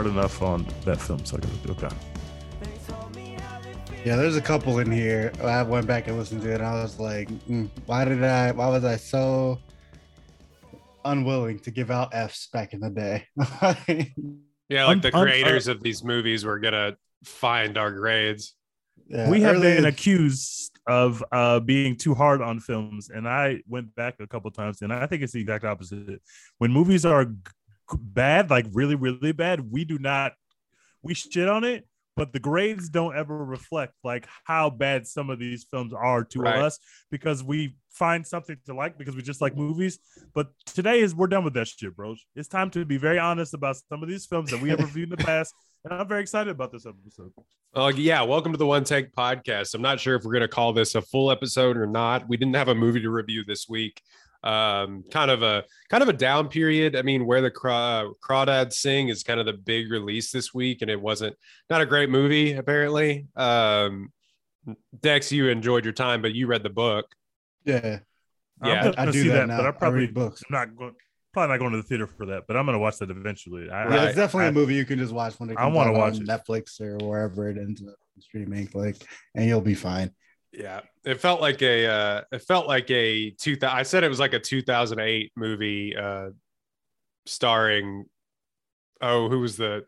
[0.00, 1.94] hard enough on that film, so I gotta do okay.
[4.02, 5.30] Yeah, there's a couple in here.
[5.42, 8.50] I went back and listened to it, and I was like, mm, why did I?
[8.52, 9.58] Why was I so
[11.04, 13.26] unwilling to give out Fs back in the day?
[14.70, 18.54] Yeah, like the Un- un- creators of these movies were gonna find our grades.
[19.08, 23.92] Yeah, we have been accused of uh, being too hard on films, and I went
[23.96, 26.22] back a couple times, and I think it's the exact opposite.
[26.58, 27.50] When movies are g- g-
[27.98, 30.32] bad, like really, really bad, we do not
[31.02, 35.38] we shit on it, but the grades don't ever reflect like how bad some of
[35.38, 36.58] these films are to Right.
[36.58, 36.78] us
[37.10, 39.98] because we find something to like because we just like movies.
[40.34, 42.16] But today is we're done with that shit, bro.
[42.36, 45.10] It's time to be very honest about some of these films that we have reviewed
[45.10, 47.32] in the past, and I'm very excited about this episode.
[47.72, 49.74] Oh yeah, welcome to the One Take Podcast.
[49.74, 52.28] I'm not sure if we're gonna call this a full episode or not.
[52.28, 54.02] We didn't have a movie to review this week.
[54.42, 56.96] Um, kind of a kind of a down period.
[56.96, 60.80] I mean, where the Craw- Crawdads sing is kind of the big release this week,
[60.82, 61.36] and it wasn't
[61.68, 63.26] not a great movie apparently.
[63.36, 64.12] Um,
[65.00, 67.06] Dex, you enjoyed your time, but you read the book.
[67.64, 67.98] Yeah,
[68.64, 69.56] Yeah, I'm I do see that that, now.
[69.58, 70.42] but I I probably read books.
[70.48, 70.94] I'm not going.
[71.32, 73.70] Probably not going to the theater for that, but I'm gonna watch that eventually.
[73.70, 75.66] I, yeah, I- it's definitely I- a movie you can just watch when it I
[75.66, 76.28] wanna watch on it.
[76.28, 78.96] Netflix or wherever it ends up streaming, like,
[79.34, 80.10] and you'll be fine.
[80.52, 83.56] Yeah, it felt like a uh, it felt like a two.
[83.62, 86.30] I said it was like a 2008 movie uh,
[87.26, 88.06] starring.
[89.00, 89.84] Oh, who was the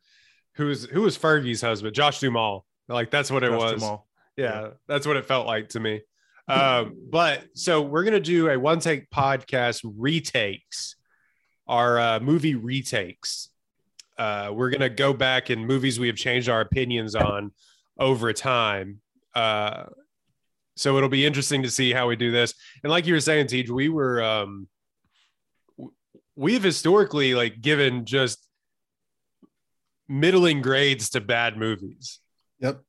[0.54, 1.94] who was who was Fergie's husband?
[1.94, 2.64] Josh Duhamel.
[2.88, 3.80] Like that's what it Josh was.
[3.80, 4.06] Duhamel.
[4.36, 6.02] Yeah, that's what it felt like to me.
[6.48, 10.96] Um, but so we're gonna do a one take podcast retakes,
[11.66, 13.48] our uh, movie retakes.
[14.18, 17.52] Uh, we're gonna go back in movies we have changed our opinions on
[17.98, 19.00] over time.
[19.34, 19.84] Uh,
[20.76, 22.54] so it'll be interesting to see how we do this.
[22.82, 24.68] And like you were saying, Tej, we were um,
[26.36, 28.46] we've historically like given just
[30.08, 32.20] middling grades to bad movies.
[32.60, 32.82] Yep.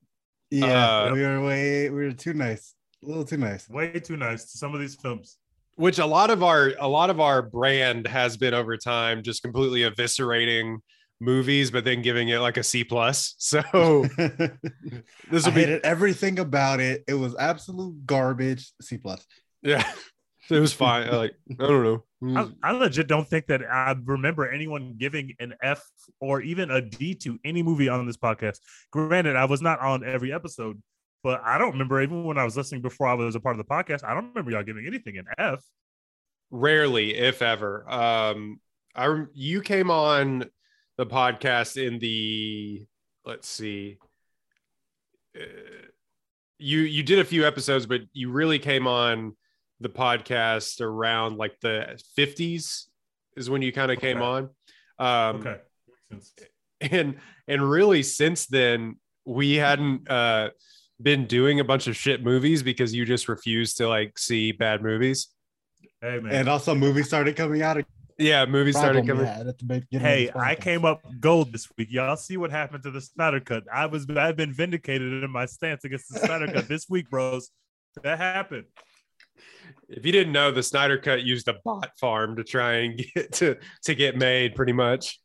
[0.51, 3.67] Yeah, Uh, we were way we were too nice, a little too nice.
[3.69, 5.37] Way too nice to some of these films.
[5.75, 9.41] which a lot of our a lot of our brand has been over time just
[9.41, 10.77] completely eviscerating
[11.23, 13.61] movies but then giving it like a c plus so
[14.17, 17.03] this I will be hated everything about it.
[17.07, 18.71] It was absolute garbage.
[18.81, 19.25] C plus.
[19.61, 19.83] yeah
[20.49, 22.03] it was fine like i don't know
[22.37, 25.83] I, I legit don't think that I remember anyone giving an F
[26.21, 28.59] or even a D to any movie on this podcast.
[28.93, 30.81] Granted, I was not on every episode,
[31.21, 33.65] but I don't remember even when I was listening before I was a part of
[33.65, 34.05] the podcast.
[34.05, 35.59] I don't remember y'all giving anything an F.
[36.51, 38.59] rarely if ever um
[38.95, 40.45] i you came on
[40.97, 42.85] the podcast in the
[43.25, 43.97] let's see
[45.39, 45.43] uh,
[46.59, 49.35] you you did a few episodes but you really came on
[49.79, 52.85] the podcast around like the 50s
[53.35, 54.47] is when you kind of came Okay.
[54.99, 55.57] on um Okay.
[56.81, 57.15] And
[57.47, 60.49] and really since then we hadn't uh
[61.01, 64.83] been doing a bunch of shit movies because you just refused to like see bad
[64.83, 65.29] movies
[66.01, 66.33] Hey man.
[66.35, 67.77] And also, movies started coming out.
[68.23, 71.67] Yeah movies started Problem we coming at the beginning Hey, I came up gold this
[71.77, 71.89] week.
[71.91, 73.63] Y'all see what happened to the Snyder Cut.
[73.71, 77.49] I was I've been vindicated in my stance against the Snyder Cut this week, bros.
[78.01, 78.65] That happened.
[79.89, 83.31] if you didn't know the snyder cut used a bot farm to try and get
[83.33, 85.19] to to get made pretty much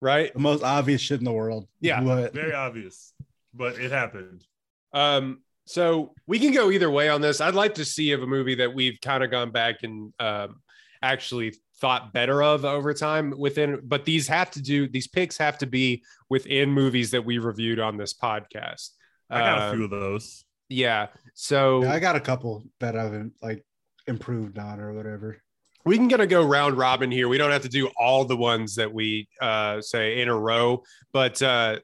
[0.00, 1.66] right the most obvious shit in the world.
[1.80, 3.12] Yeah, But Very obvious,
[3.52, 4.44] but it happened.
[4.92, 8.26] um so we can go either way on this i'd like to see of a
[8.26, 10.62] movie that we've kind of gone back and um
[11.02, 15.56] actually thought better of over time within but these have to do these picks have
[15.58, 18.90] to be within movies that we reviewed on this podcast
[19.30, 20.44] I got a Um, few of those.
[20.68, 23.64] yeah so yeah, I got a couple that I've like
[24.06, 25.40] improved on or whatever.
[25.84, 27.28] we can gonna go round robin here.
[27.28, 30.82] We don't have to do all the ones that we uh, say in a row,
[31.12, 31.78] but uh,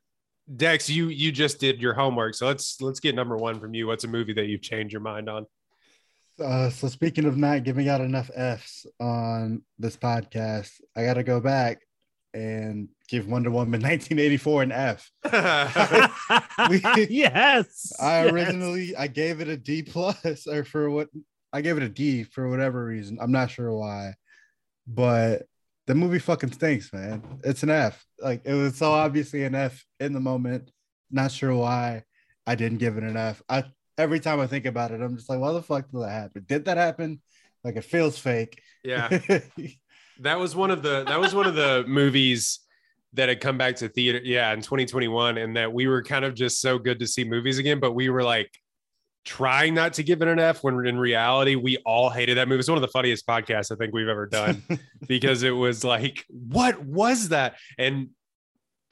[0.57, 3.87] Dex, you you just did your homework, so let's let's get number one from you.
[3.87, 5.47] What's a movie that you've changed your mind on?
[6.43, 11.23] Uh, so speaking of not giving out enough Fs on this podcast, I got to
[11.23, 11.83] go back
[12.33, 15.11] and give Wonder Woman 1984 an F.
[17.09, 17.93] yes.
[18.01, 18.33] I yes.
[18.33, 21.09] originally I gave it a D plus or for what
[21.53, 23.19] I gave it a D for whatever reason.
[23.21, 24.15] I'm not sure why,
[24.87, 25.45] but
[25.87, 27.23] the movie fucking stinks, man.
[27.45, 28.05] It's an F.
[28.21, 30.73] Like it was so obviously an F in the moment.
[31.11, 32.03] Not sure why
[32.47, 33.41] I didn't give it an F.
[33.49, 33.65] I
[33.99, 36.45] every time I think about it, I'm just like, why the fuck did that happen?
[36.47, 37.21] Did that happen?
[37.63, 38.61] Like it feels fake.
[38.83, 39.19] yeah.
[40.21, 42.61] That was one of the that was one of the movies
[43.15, 46.35] that had come back to theater, yeah, in 2021, and that we were kind of
[46.35, 48.51] just so good to see movies again, but we were like
[49.25, 52.61] trying not to give it an F when in reality we all hated that movie.
[52.61, 54.63] It's one of the funniest podcasts I think we've ever done
[55.09, 57.57] because it was like, what was that?
[57.79, 58.11] And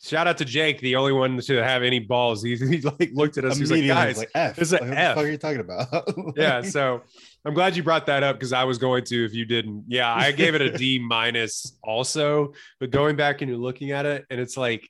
[0.02, 2.42] shout out to Jake, the only one to have any balls.
[2.42, 3.56] He, he like looked at us.
[3.56, 4.58] He's like, guys, like F.
[4.58, 5.14] it's a like, what F.
[5.14, 6.08] the fuck are you talking about?
[6.36, 7.02] yeah so
[7.44, 10.12] i'm glad you brought that up because i was going to if you didn't yeah
[10.12, 14.24] i gave it a d minus also but going back and you're looking at it
[14.30, 14.88] and it's like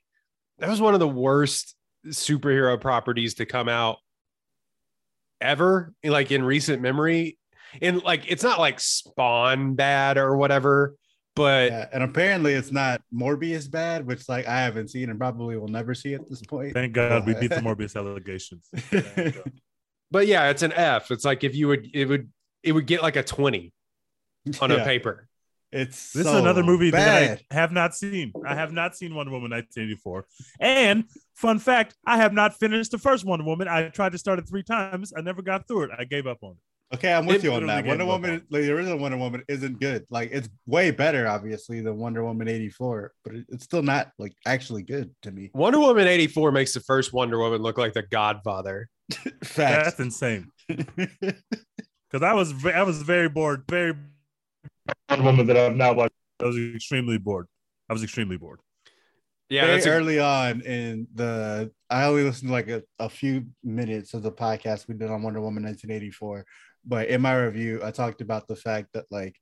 [0.59, 1.75] that was one of the worst
[2.07, 3.97] superhero properties to come out
[5.41, 7.37] ever like in recent memory
[7.81, 10.95] and like it's not like spawn bad or whatever
[11.35, 15.57] but yeah, and apparently it's not Morbius bad, which like I haven't seen and probably
[15.57, 16.73] will never see at this point.
[16.73, 18.69] Thank God we beat the Morbius allegations.
[20.11, 22.29] but yeah it's an f it's like if you would it would
[22.61, 23.73] it would get like a 20
[24.61, 25.27] on a paper
[25.71, 27.39] It's This so is another movie bad.
[27.39, 28.31] that I have not seen.
[28.45, 30.27] I have not seen Wonder Woman 1984.
[30.59, 33.67] And fun fact, I have not finished the first Wonder Woman.
[33.67, 35.13] I tried to start it three times.
[35.17, 35.89] I never got through it.
[35.97, 36.57] I gave up on it.
[36.93, 37.85] Okay, I'm with It you on that.
[37.85, 40.05] Wonder Woman, like, the original Wonder Woman, isn't good.
[40.09, 44.83] Like it's way better, obviously, than Wonder Woman '84, but it's still not like actually
[44.83, 45.49] good to me.
[45.53, 48.89] wonder woman 84 makes the first wonder woman look like the godfather
[49.55, 50.49] That's insane.
[52.11, 53.63] Because I was ve- I was very bored.
[53.67, 53.93] Very
[55.09, 56.13] Wonder Woman that I've now watched.
[56.39, 57.47] I was extremely bored.
[57.89, 58.59] I was extremely bored.
[59.49, 63.09] yeah Very that's a, early on in the, I only listened to like a, a
[63.09, 66.45] few minutes of the podcast we did on Wonder Woman 1984,
[66.85, 69.35] but in my review, I talked about the fact that like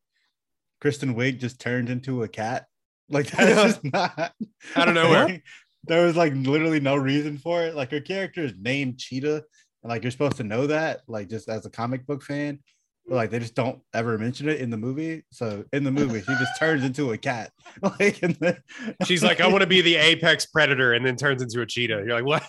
[0.80, 2.66] Kristen Wiig just turned into a cat.
[3.12, 4.18] Like that's just not
[4.78, 5.26] Out of nowhere.
[5.26, 5.44] Like,
[5.84, 7.76] there was like literally no reason for it.
[7.76, 9.44] Like her character is named Cheetah,
[9.84, 12.60] and like you're supposed to know that, like just as a comic book fan.
[13.06, 15.26] But like they just don't ever mention it in the movie.
[15.30, 17.52] So in the movie, she just turns into a cat.
[17.82, 18.58] Like and then
[19.06, 22.04] she's like i want to be the apex predator and then turns into a cheetah
[22.06, 22.44] you're like what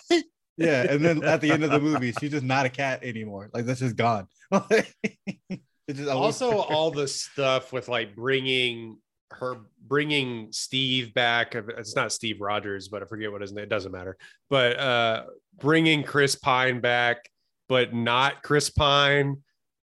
[0.57, 3.49] yeah, and then at the end of the movie, she's just not a cat anymore.
[3.53, 4.27] Like that's just gone.
[5.85, 8.99] It's just also all the stuff with like bringing
[9.31, 13.69] her bringing steve back it's not steve rogers but i forget what his name it
[13.69, 14.15] doesn't matter
[14.49, 15.23] but uh
[15.59, 17.27] bringing chris pine back
[17.67, 19.37] but not chris pine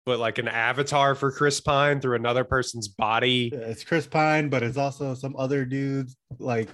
[0.07, 4.49] but like an avatar for chris pine through another person's body Yeah, it's Chris Pine,
[4.49, 6.69] but it's also some other dude's like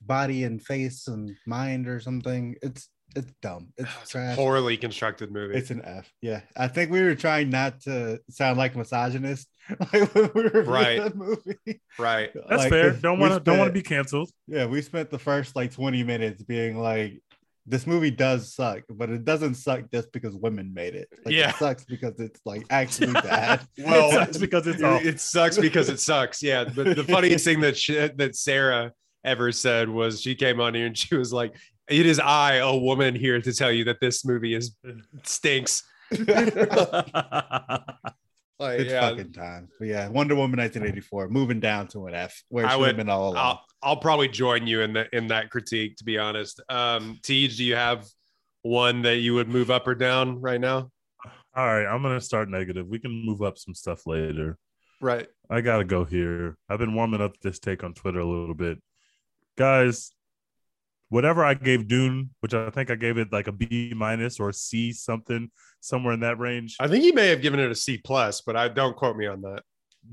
[0.00, 2.56] body and face and mind or something.
[2.62, 3.68] It's it's dumb.
[3.76, 4.36] It's ah, It's a trash.
[4.36, 6.10] poorly constructed movie It's an F.
[6.22, 9.48] Yeah, I think we were trying not to sound like misogynist
[9.92, 11.02] like when we were Right.
[11.02, 11.80] that movie.
[11.98, 12.90] right That's Like, fair.
[12.92, 14.30] 'cause Don't want to don't want to be canceled.
[14.46, 17.20] Yeah, we spent the first like 20 minutes being like,
[17.66, 21.08] this movie does suck, but it doesn't suck just because women made it.
[21.24, 21.48] Like, Yeah.
[21.48, 23.66] it sucks because it's like actually bad.
[23.78, 24.96] Well, it sucks because it's all.
[24.98, 26.42] it sucks because it sucks.
[26.42, 28.92] Yeah, but the funniest thing that she, that Sarah
[29.24, 31.54] ever said was she came on here and she was like,
[31.88, 34.76] "It is I, a woman, here to tell you that this movie is
[35.24, 35.82] stinks."
[38.60, 39.68] Like, It's yeah, fucking time.
[39.80, 42.96] But yeah, Wonder Woman 1984, moving down to an F, where it I would- have
[42.96, 43.36] been all along.
[43.36, 45.96] I'll, I'll probably join you in that in that critique.
[45.96, 48.06] To be honest, um, Tej, do you have
[48.62, 50.90] one that you would move up or down right now?
[51.56, 52.86] All right, I'm gonna start negative.
[52.86, 54.56] We can move up some stuff later.
[55.00, 55.26] Right.
[55.50, 56.56] I gotta go here.
[56.68, 58.78] I've been warming up this take on Twitter a little bit,
[59.58, 60.12] guys.
[61.14, 64.48] Whatever I gave Dune, which I think I gave it like a B minus or
[64.48, 66.74] a C something, somewhere in that range.
[66.80, 69.28] I think he may have given it a C plus, but I don't quote me
[69.28, 69.62] on that.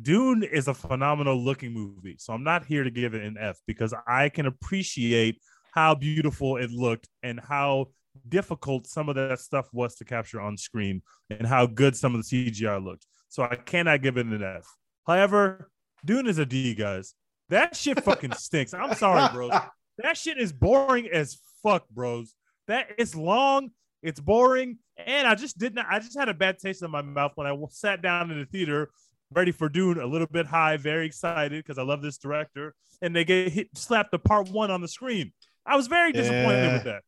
[0.04, 2.18] Dune is a phenomenal looking movie.
[2.20, 5.42] So I'm not here to give it an F because I can appreciate
[5.74, 7.88] how beautiful it looked and how
[8.30, 12.24] difficult some of that stuff was to capture on screen and how good some of
[12.24, 13.08] the CGI looked.
[13.30, 14.68] So I cannot give it an F.
[15.08, 15.72] However,
[16.06, 17.16] Dune is a D, guys.
[17.50, 18.76] That shit fucking stinks.
[18.76, 19.52] I'm sorry, bros.
[20.02, 22.36] That shit is boring as fuck, bros.
[22.68, 25.86] That it's long, it's boring, and I just did not.
[25.90, 28.46] I just had a bad taste in my mouth when I sat down in the
[28.46, 28.92] theater,
[29.32, 33.16] ready for Dune, a little bit high, very excited because I love this director, and
[33.16, 35.34] they get hit slapped the part one on the screen.
[35.66, 36.74] I was very disappointed Yeah.
[36.74, 37.04] with that.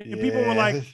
[0.00, 0.84] And people were like,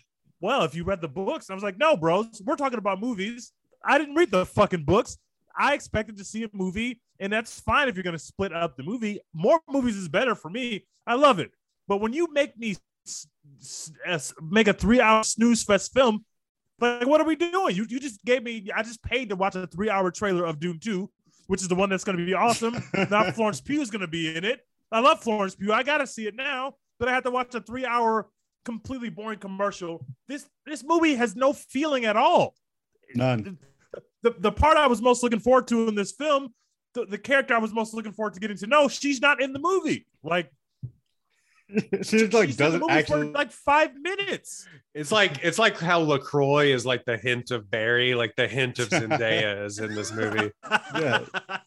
[0.41, 3.53] "Well, if you read the books," I was like, "No, bros, we're talking about movies.
[3.85, 5.19] I didn't read the fucking books.
[5.57, 8.77] I expected to see a movie, and that's fine if you're going to split up
[8.77, 9.21] the movie.
[9.33, 10.85] More movies is better for me.
[11.07, 11.51] I love it.
[11.87, 13.27] But when you make me s-
[13.61, 16.25] s- s- make a three hour snooze fest film,
[16.81, 17.77] like what are we doing?
[17.77, 18.69] You you just gave me.
[18.75, 21.11] I just paid to watch a three hour trailer of Dune Two,
[21.47, 22.75] which is the one that's going to be awesome.
[23.11, 24.61] now Florence Pugh is going to be in it.
[24.91, 25.73] I love Florence Pugh.
[25.73, 28.29] I got to see it now, but I have to watch a three hour
[28.65, 30.07] completely boring commercial.
[30.27, 32.55] This this movie has no feeling at all
[33.15, 33.59] None.
[34.23, 36.55] the, the part I was most looking forward to in this film,
[36.95, 39.53] the, the character I was most looking forward to getting to know, she's not in
[39.53, 40.07] the movie.
[40.23, 40.51] Like
[42.03, 43.29] she just like she's doesn't movie actually.
[43.29, 44.67] for like five minutes.
[44.95, 48.79] It's like it's like how Lacroix is like the hint of Barry, like the hint
[48.79, 50.51] of Zendaya is in this movie.
[50.95, 51.25] Yeah.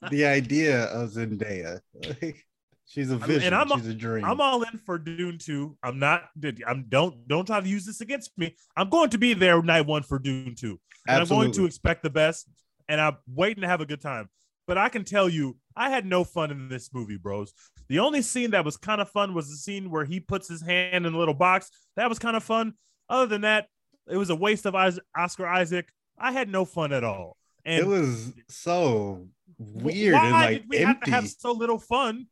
[0.09, 1.81] the idea of Zendaya.
[2.21, 2.45] Like,
[2.85, 3.53] she's a vision.
[3.53, 4.23] I'm- she's a dream.
[4.23, 5.77] I'm all in for Dune 2.
[5.83, 6.29] I'm not
[6.65, 8.55] I'm don't don't try to use this against me.
[8.77, 10.79] I'm going to be there night one for Dune 2.
[11.07, 12.47] And I'm going to expect the best
[12.87, 14.29] and I'm waiting to have a good time.
[14.67, 17.53] But I can tell you, I had no fun in this movie, bros.
[17.87, 20.61] The only scene that was kind of fun was the scene where he puts his
[20.61, 21.71] hand in a little box.
[21.95, 22.73] That was kind of fun.
[23.09, 23.67] Other than that,
[24.09, 24.75] it was a waste of
[25.15, 25.89] Oscar Isaac.
[26.19, 27.37] I had no fun at all.
[27.63, 31.79] And it was so weird Why and like did we have to have so little
[31.79, 32.27] fun?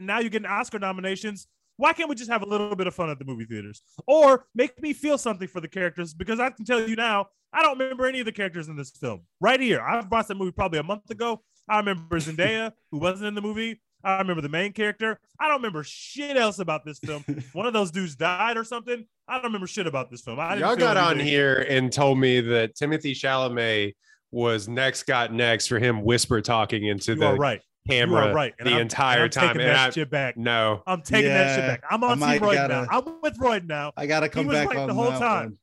[0.00, 1.46] Now you're getting Oscar nominations.
[1.76, 4.46] Why can't we just have a little bit of fun at the movie theaters, or
[4.54, 6.14] make me feel something for the characters?
[6.14, 8.90] Because I can tell you now, I don't remember any of the characters in this
[8.90, 9.22] film.
[9.40, 11.42] Right here, I watched that movie probably a month ago.
[11.68, 13.80] I remember Zendaya, who wasn't in the movie.
[14.04, 15.18] I remember the main character.
[15.40, 17.24] I don't remember shit else about this film.
[17.52, 19.04] One of those dudes died or something.
[19.26, 20.38] I don't remember shit about this film.
[20.38, 23.94] I Y'all got on here and told me that Timothée Chalamet
[24.30, 27.60] was next got next for him whisper talking into You the right.
[27.86, 28.54] Camera you are right.
[28.58, 29.48] The I'm- entire and I'm time.
[29.48, 30.36] Taking And that I, shit back.
[30.36, 31.84] no, I'm taking that shit back.
[31.90, 32.86] I'm on Team might Royd gotta- now.
[32.90, 33.92] I'm with Royd now.
[33.96, 35.42] I gotta come was back right on the whole that time.
[35.44, 35.58] one.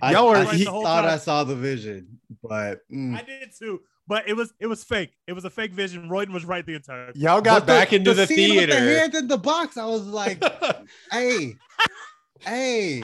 [0.00, 3.16] I, Y'all were- I Right the whole thought I saw the vision, but mm.
[3.18, 5.10] I did too, but it was it was fake.
[5.26, 6.08] It was a fake vision.
[6.08, 7.06] Royden was right the entire.
[7.06, 7.14] time.
[7.16, 8.98] y'all got But back into the, scene with the theater.
[9.00, 9.76] hand in the box.
[9.76, 10.42] I was like,
[11.12, 11.54] hey,
[12.40, 13.02] hey.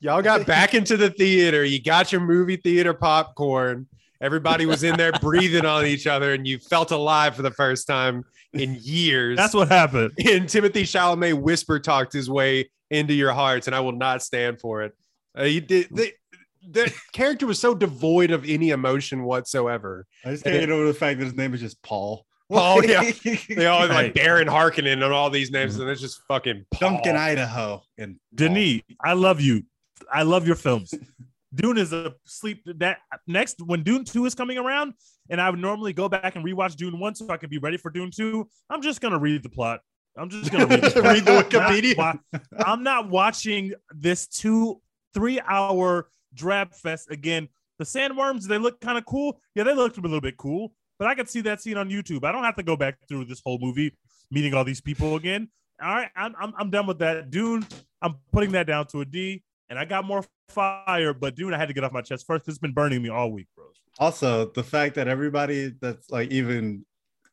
[0.00, 1.64] Y'all got back into the theater.
[1.64, 3.86] You got your movie theater popcorn.
[4.20, 7.86] Everybody was in there breathing on each other, and you felt alive for the first
[7.86, 9.36] time in years.
[9.36, 10.12] That's what happened.
[10.18, 14.60] and Timothée Chalamet whisper talked his way into your hearts, and I will not stand
[14.60, 14.92] for it.
[15.38, 15.88] Uh, you did.
[15.90, 16.12] The,
[16.68, 20.06] the character was so devoid of any emotion whatsoever.
[20.24, 22.24] I just can't get over the fact that his name is just Paul.
[22.50, 23.02] Paul, yeah.
[23.48, 24.06] They all Right.
[24.06, 26.90] like Baron Harkonnen and all these names, and it's just fucking Paul.
[26.92, 29.64] Duncan, Idaho, and Denis, I love you.
[30.12, 30.94] I love your films.
[31.56, 34.94] Dune is a sleep that next when Dune 2 is coming around,
[35.30, 37.76] and I would normally go back and rewatch Dune 1 so I could be ready
[37.76, 38.48] for Dune 2.
[38.70, 39.80] I'm just gonna read the plot.
[40.16, 41.02] I'm just gonna read the.
[41.02, 42.20] Read the I'm not Wikipedia.
[42.64, 44.80] I'm not watching this two,
[45.14, 47.48] three hour drab fest again.
[47.78, 49.40] The sandworms, they look kind of cool.
[49.54, 52.24] Yeah, they looked a little bit cool, but I could see that scene on YouTube.
[52.24, 53.94] I don't have to go back through this whole movie
[54.30, 55.48] meeting all these people again.
[55.82, 57.30] All right, I'm, I'm, I'm done with that.
[57.30, 57.66] Dune,
[58.00, 61.58] I'm putting that down to a D, and I got more fire, but dude, I
[61.58, 63.66] had to get off my chest first because it's been burning me all week, bro.
[63.98, 66.84] also the fact that everybody that's like even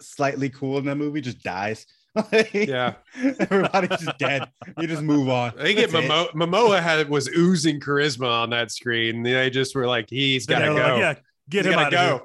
[0.02, 1.86] slightly cool in that movie just dies.
[2.54, 2.94] Yeah,
[3.40, 4.48] everybody's just dead.
[4.80, 5.58] You just move on.
[5.60, 9.24] I think it, Momo- Momoa had was oozing charisma on that screen.
[9.24, 10.76] They just were like, he's got to they go.
[10.76, 11.14] like, yeah,
[11.50, 12.22] get He's him gotta out of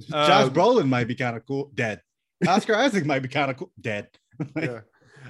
[0.00, 0.08] here.
[0.26, 1.70] Josh Um, Brolin might be kind of cool.
[1.74, 2.00] Dead.
[2.48, 3.70] Oscar Isaac might be kind of cool.
[3.78, 4.08] Dead.
[4.54, 4.64] Like,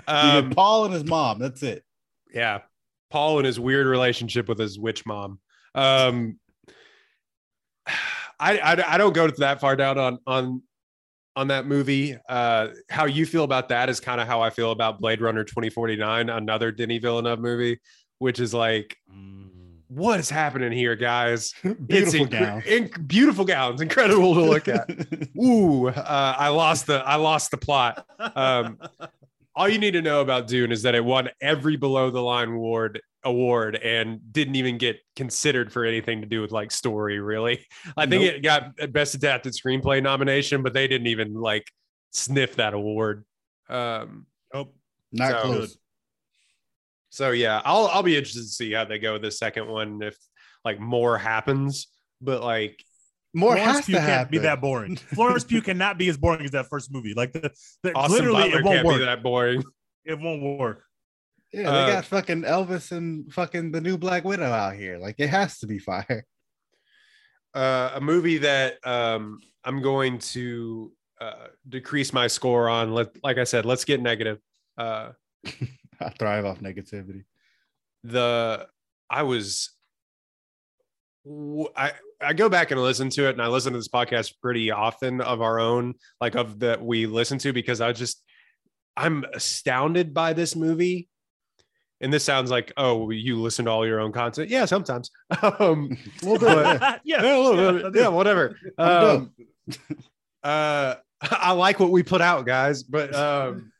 [0.08, 0.36] Yeah.
[0.38, 1.38] Um, Paul and his mom.
[1.40, 1.82] That's it.
[2.32, 2.60] yeah
[3.14, 5.38] paul and his weird relationship with his witch mom.
[5.76, 6.40] Um
[8.40, 10.62] I, I i don't go that far down on on
[11.36, 12.18] on that movie.
[12.28, 15.44] Uh how you feel about that is kind of how i feel about blade runner
[15.44, 17.80] 2049 another Denis Villeneuve movie
[18.18, 18.96] which is like
[19.88, 21.54] what is happening here guys?
[21.62, 22.62] Beautiful it's gown.
[22.62, 23.80] incre- beautiful gowns.
[23.80, 24.90] Incredible to look at.
[25.40, 28.04] Ooh uh, i lost the i lost the plot.
[28.18, 28.78] Um,
[29.56, 32.48] all you need to know about Dune is that it won every below the line
[32.48, 37.64] award award and didn't even get considered for anything to do with like story really.
[37.96, 38.34] I think Nope.
[38.34, 41.66] it got best adapted screenplay nomination, but they didn't even like
[42.12, 43.24] sniff that award.
[43.68, 44.74] Um, Nope.
[45.12, 45.78] Not So- close.
[47.10, 50.02] so yeah, I'll I'll be interested to see how they go with the second one
[50.02, 50.16] if
[50.64, 51.86] like more happens.
[52.20, 52.82] But like
[53.34, 54.30] More Florence has Pugh to can't happen.
[54.30, 54.96] be that boring.
[55.14, 57.14] Florence Pugh cannot be as boring as that first movie.
[57.14, 57.50] Like the,
[57.82, 58.98] the Austin literally, Butler it won't can't work.
[58.98, 59.64] be that boring.
[60.04, 60.84] It won't work.
[61.52, 64.98] Yeah, they Uh, got fucking Elvis and fucking the new Black Widow out here.
[64.98, 66.24] Like it has to be fire.
[67.54, 72.92] uh, a movie that um, I'm going to uh, decrease my score on.
[72.92, 74.38] Let, like I said, let's get negative.
[74.76, 75.10] Uh,
[76.00, 77.24] I thrive off negativity.
[78.02, 78.66] the
[79.08, 79.70] I was
[81.24, 81.92] w- I
[82.24, 85.20] I go back and listen to it, and I listen to this podcast pretty often
[85.20, 88.22] of our own, like of that we listen to, because I just
[88.96, 91.08] I'm astounded by this movie.
[92.00, 94.50] And this sounds like, oh, you listen to all your own content.
[94.50, 95.10] Yeah, sometimes.
[95.42, 96.80] Um, A little bit.
[96.80, 98.58] But- yeah, yeah, yeah, whatever.
[98.78, 99.32] Um,
[100.42, 103.72] uh, I like what we put out, guys, but um,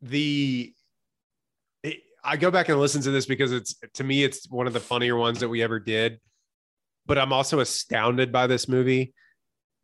[0.00, 0.72] the
[1.82, 4.72] it, I go back and listen to this because it's to me it's one of
[4.72, 6.20] the funnier ones that we ever did.
[7.06, 9.12] But I'm also astounded by this movie.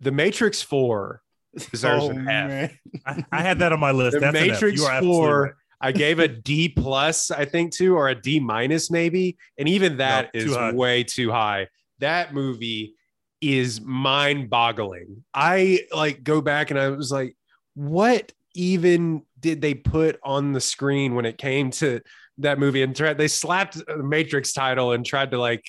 [0.01, 1.23] The Matrix Four
[1.71, 2.27] deserves Oh, an F.
[2.27, 2.79] man.
[3.05, 4.15] I, I had that on my list.
[4.15, 4.35] The That's.
[4.35, 5.53] Matrix You Four, right.
[5.83, 9.97] I gave a D plus, I think, too, or a D minus, maybe, and even
[9.99, 10.73] that No, is too high.
[10.73, 11.69] way too high.
[11.99, 12.95] That movie
[13.43, 15.25] is mind-boggling.
[15.35, 17.37] I like go back and I was like,
[17.75, 22.01] what even did they put on the screen when it came to
[22.39, 22.83] that movie?
[22.83, 25.65] And tried, they slapped the Matrix title and tried to like,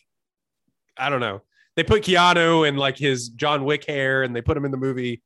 [0.98, 1.42] I don't know.
[1.76, 4.78] They put Keanu and like his John Wick hair, and they put him in the
[4.78, 5.22] movie,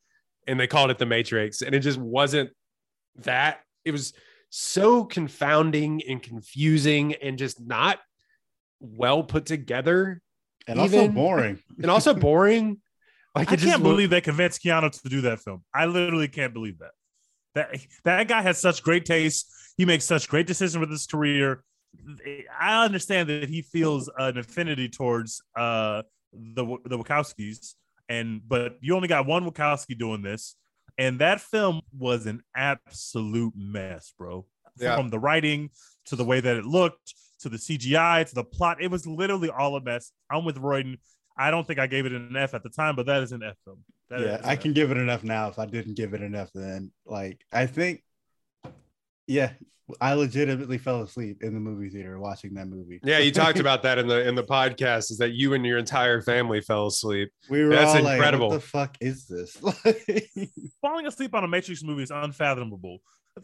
[0.47, 2.51] and they called it the Matrix, and it just wasn't
[3.17, 3.61] that.
[3.83, 4.13] It was
[4.49, 7.99] so confounding and confusing and just not
[8.79, 10.21] well put together
[10.67, 11.59] And also boring.
[11.81, 12.79] and also boring.
[13.35, 15.63] Like I just can't looked- believe they convinced Keanu to do that film.
[15.73, 16.91] I literally can't believe that.
[17.55, 19.51] That that guy has such great taste.
[19.77, 21.63] He makes such great decisions with his career.
[22.59, 27.75] I understand that he feels an affinity towards uh the the Wachowskis,
[28.09, 30.55] and but you only got one Wachowski doing this,
[30.97, 34.45] and that film was an absolute mess, bro.
[34.77, 34.97] Yeah.
[34.97, 35.69] From the writing
[36.07, 39.49] to the way that it looked to the CGI to the plot, it was literally
[39.49, 40.11] all a mess.
[40.29, 40.97] I'm with Royden.
[41.37, 43.43] I don't think I gave it an F at the time, but that is an
[43.43, 43.83] F film.
[44.09, 44.61] That yeah, an I F.
[44.61, 46.91] can give it an F now if I didn't give it enough then.
[47.05, 48.03] Like, I think,
[49.27, 49.53] yeah,
[50.01, 52.99] I legitimately fell asleep in the movie theater watching that movie.
[53.03, 55.11] Yeah, you talked about that in the in the podcast.
[55.11, 57.29] Is that you and your entire family fell asleep?
[57.49, 58.49] we were That's all like, incredible.
[58.49, 59.55] what the fuck is this?
[60.81, 62.99] falling asleep on a Matrix movie is unfathomable.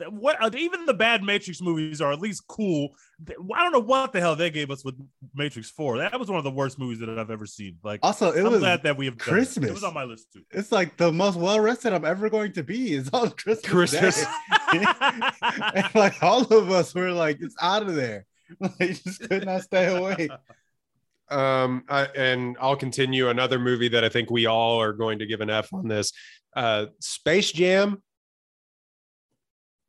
[0.09, 2.89] What uh, even the bad Matrix movies are at least cool.
[3.27, 4.95] I don't know what the hell they gave us with
[5.35, 5.97] Matrix Four.
[5.97, 7.75] That was one of the worst movies that I've ever seen.
[7.83, 9.31] Like, also, it I'm was glad that we have done it.
[9.31, 9.71] It Christmas.
[9.71, 10.43] was on my list too.
[10.51, 13.65] it's like the most well rested I'm ever going to be is on Christmas.
[13.69, 14.25] Christmas.
[14.73, 18.25] And like all of us were like, it's out of there.
[18.59, 20.29] Like, just could not stay away.
[21.29, 25.25] Um, I, and I'll continue another movie that I think we all are going to
[25.25, 26.11] give an F on this.
[26.55, 28.01] Uh, Space Jam.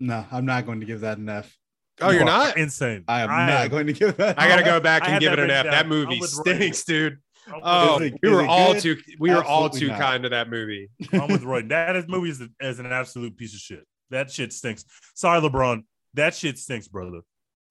[0.03, 1.57] No, I'm not going to give that an F.
[2.01, 2.57] Oh, you're You are not?
[2.57, 3.05] insane.
[3.07, 4.39] I am I not am- going to give that.
[4.39, 5.65] I gotta go back and give it an F.
[5.65, 6.27] written That movie I'm Roy.
[6.27, 7.19] stinks, dude.
[7.49, 8.83] Oh, oh it- we were all good?
[8.83, 10.01] too we were all too not.
[10.01, 10.89] kind to that movie.
[11.13, 11.63] I'm with Roy.
[11.63, 13.87] That is, movie is, a, is an absolute piece of shit.
[14.11, 14.85] That shit stinks.
[15.15, 15.85] Sorry, LeBron.
[16.15, 17.21] That shit stinks, brother.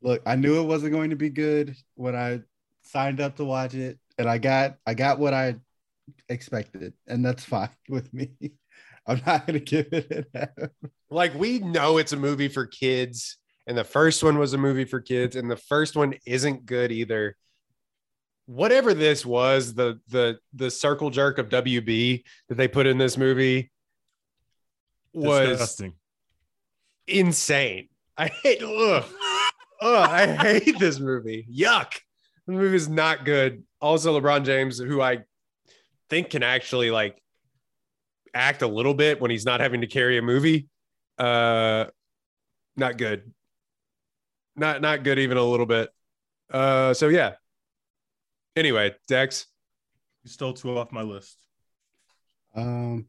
[0.02, 2.42] Look, I knew it wasn't going to be good when I
[2.84, 5.56] signed up to watch it, and I got I got what I
[6.30, 8.32] expected, and that's fine with me.
[9.08, 10.50] I'm not going to give it an F.
[11.10, 13.38] Like we know it's a movie for kids,
[13.68, 16.92] and the first one was a movie for kids, and the first one isn't good
[16.92, 17.36] either.
[18.46, 23.18] Whatever this was, the the the circle jerk of WB that they put in this
[23.18, 23.72] movie
[25.14, 25.94] was Disgusting.
[27.08, 27.88] insane.
[28.18, 29.06] I hate ugh,
[29.82, 31.48] ugh, I hate this movie.
[31.52, 31.94] Yuck.
[32.48, 33.64] The movie is not good.
[33.80, 35.20] Also, LeBron James, who I
[36.10, 37.22] think can actually like
[38.34, 40.68] act a little bit when he's not having to carry a movie.
[41.18, 41.86] Uh
[42.76, 43.32] not good.
[44.56, 45.90] Not not good even a little bit.
[46.52, 47.34] Uh so yeah.
[48.56, 49.48] Anyway, Dex.
[50.24, 51.38] You stole two off my list.
[52.56, 53.08] Um,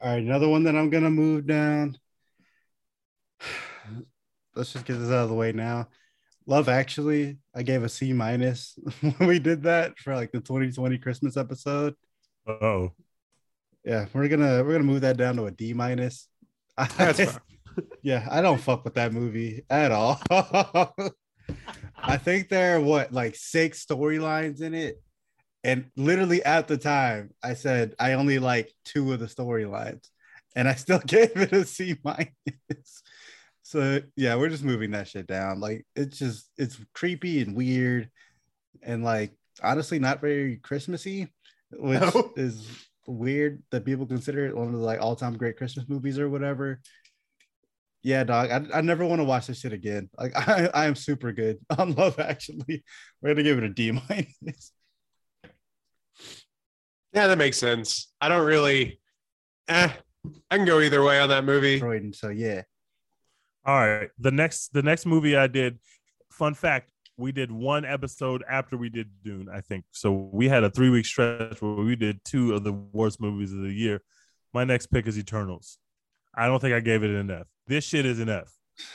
[0.00, 1.98] all right, another one that I'm gonna move down.
[4.54, 5.88] Let's just get this out of the way now.
[6.46, 10.98] Love Actually, I gave a C minus when we did that for like the 2020
[10.98, 11.94] Christmas episode.
[12.46, 12.92] Oh,
[13.84, 16.28] Yeah, we're gonna we're gonna move that down to a D minus.
[18.02, 20.20] Yeah, I don't fuck with that movie at all.
[21.96, 25.00] I think there are what like six storylines in it.
[25.64, 30.04] And literally at the time, I said I only like two of the storylines,
[30.54, 33.02] and I still gave it a C minus.
[33.62, 35.60] So yeah, we're just moving that shit down.
[35.60, 38.10] Like it's just it's creepy and weird,
[38.82, 41.32] and like honestly not very Christmassy,
[41.70, 42.32] which No.
[42.36, 42.66] is
[43.06, 46.80] weird that people consider it one of the like all-time great Christmas movies or whatever.
[48.02, 48.50] Yeah, dog.
[48.50, 50.10] I, I never want to watch this shit again.
[50.18, 52.84] Like I, I am super good on Love Actually.
[53.20, 54.72] We're gonna give it a D minus.
[57.12, 58.12] Yeah, that makes sense.
[58.20, 59.00] I don't really
[59.68, 59.90] eh,
[60.50, 61.78] I can go either way on that movie.
[61.78, 62.12] Croydon.
[62.12, 62.62] So yeah.
[63.64, 64.10] all right.
[64.18, 65.78] The next the next movie I did,
[66.30, 66.90] fun fact,
[67.22, 69.84] we did one episode after we did Dune, I think.
[69.92, 73.52] So we had a three week stretch where we did two of the worst movies
[73.52, 74.02] of the year.
[74.52, 75.78] My next pick is Eternals.
[76.34, 77.46] I don't think I gave it an F.
[77.68, 78.52] This shit is an F.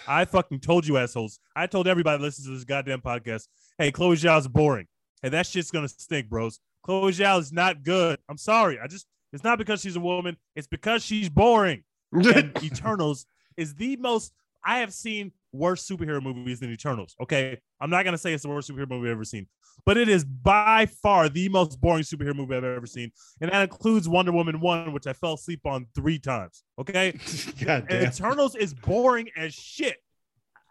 [0.07, 1.39] I fucking told you assholes.
[1.55, 3.47] I told everybody listens to this goddamn podcast.
[3.77, 4.87] Hey, Chloe Zhao is boring.
[5.21, 6.59] Hey, that shit's gonna stink, bros.
[6.83, 8.19] Chloe Zhao is not good.
[8.29, 8.77] I'm sorry.
[8.77, 10.35] I just it's not because she's a woman.
[10.53, 11.83] It's because she's boring.
[12.13, 14.33] And Eternals is the most
[14.65, 17.15] I have seen worse superhero movies than Eternals.
[17.21, 19.47] Okay, I'm not gonna say it's the worst superhero movie I've ever seen,
[19.85, 23.63] but it is by far the most boring superhero movie I've ever seen, and that
[23.63, 26.63] includes Wonder Woman one, which I fell asleep on three times.
[26.79, 27.11] Okay,
[27.63, 28.05] God and damn.
[28.05, 29.97] Eternals is boring as shit.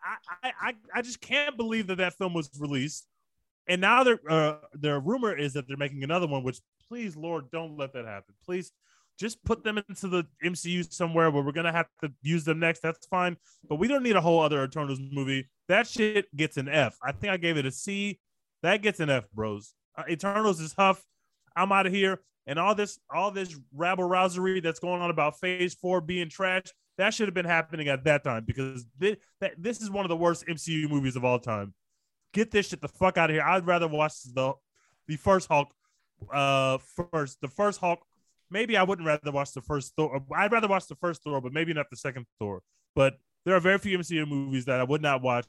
[0.04, 3.06] I, I, I, I just can't believe that that film was released,
[3.66, 6.42] and now they're uh, their rumor is that they're making another one.
[6.42, 8.34] Which please, Lord, don't let that happen.
[8.44, 8.72] Please,
[9.18, 12.80] just put them into the MCU somewhere where we're gonna have to use them next.
[12.80, 13.36] That's fine,
[13.68, 15.48] but we don't need a whole other Eternals movie.
[15.68, 16.96] That shit gets an F.
[17.02, 18.20] I think I gave it a C.
[18.62, 19.74] That gets an F, bros.
[19.96, 21.02] Uh, Eternals is huff.
[21.54, 22.20] I'm out of here.
[22.46, 26.66] And all this, all this rabble rousery that's going on about Phase Four being trash,
[26.96, 30.08] that should have been happening at that time because this, that, this is one of
[30.08, 31.74] the worst MCU movies of all time.
[32.32, 33.42] Get this shit the fuck out of here.
[33.42, 34.52] I'd rather watch the
[35.08, 35.72] the first Hulk
[36.32, 36.78] uh
[37.10, 37.40] first.
[37.40, 38.00] The first Hulk.
[38.50, 40.22] Maybe I wouldn't rather watch the first Thor.
[40.36, 42.62] I'd rather watch the first Thor, but maybe not the second Thor.
[42.94, 45.46] But there are very few MCU movies that I would not watch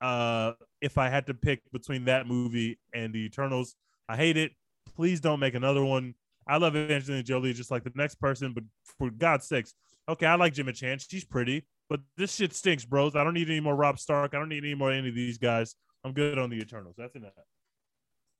[0.00, 3.74] uh if I had to pick between that movie and the Eternals.
[4.08, 4.52] I hate it.
[4.96, 6.14] Please don't make another one.
[6.46, 8.64] I love Angelina Jolie just like the next person, but
[8.98, 9.74] for God's sakes,
[10.08, 10.98] okay, I like Gemma Chan.
[10.98, 13.14] She's pretty, but this shit stinks, bros.
[13.14, 14.34] I don't need any more Robb Stark.
[14.34, 15.76] I don't need any more any of these guys.
[16.02, 16.96] I'm good on the Eternals.
[16.96, 17.32] That's enough.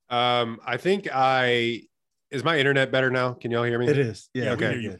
[0.09, 1.83] Um, I think I
[2.31, 3.33] is my internet better now.
[3.33, 3.89] Can y'all hear me?
[3.89, 4.29] It is.
[4.35, 4.45] Yeah.
[4.45, 4.97] Yeah, okay.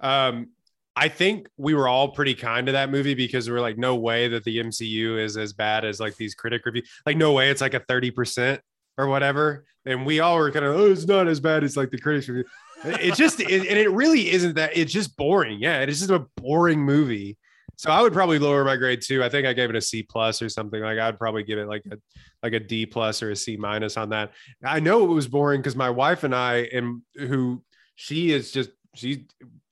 [0.00, 0.48] Um,
[0.96, 3.96] I think we were all pretty kind to that movie because we are like, no
[3.96, 6.90] way that the MCU is as bad as like these critic reviews.
[7.06, 8.58] Like, no way it's like a 30%
[8.98, 9.64] or whatever.
[9.86, 12.28] And we all were kind of, oh, it's not as bad as like the critics
[12.28, 12.44] review.
[12.84, 14.76] It just, it, and it really isn't that.
[14.76, 15.60] It's just boring.
[15.60, 15.80] Yeah.
[15.80, 17.38] It is just a boring movie.
[17.80, 19.24] So I would probably lower my grade too.
[19.24, 20.82] I think I gave it a C plus or something.
[20.82, 21.96] Like I'd probably give it like a
[22.42, 24.32] like a D plus or a C minus on that.
[24.62, 27.62] I know it was boring because my wife and I and who
[27.96, 29.28] she is just she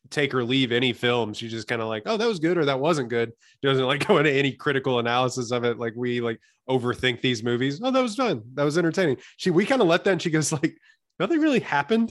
[0.09, 1.35] take or leave any film.
[1.35, 3.31] She's just kind of like, oh, that was good or that wasn't good.
[3.61, 5.79] She doesn't like go into any critical analysis of it.
[5.79, 7.79] Like we like overthink these movies.
[7.85, 8.43] Oh, that was fun.
[8.55, 9.19] That was entertaining.
[9.37, 10.79] She we kind of let that and she goes like,
[11.19, 12.11] nothing really happened.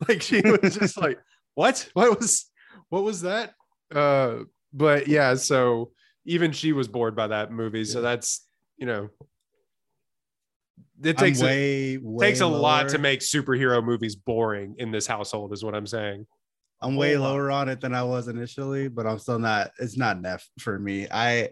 [0.08, 1.20] Like she was just like,
[1.54, 1.88] what?
[1.92, 2.46] What was
[2.88, 3.54] what was that?
[3.94, 4.44] Uh
[4.78, 5.90] but yeah, so
[6.24, 7.84] even she was bored by that movie.
[7.84, 9.10] So that's you know
[11.02, 14.90] it I'm takes a, way, way takes a lot to make superhero movies boring in
[14.90, 16.26] this household, is what I'm saying.
[16.80, 17.32] I'm way Hold on.
[17.32, 19.72] lower on it than I was initially, but I'm still not.
[19.78, 21.06] It's not an F for me.
[21.10, 21.50] I.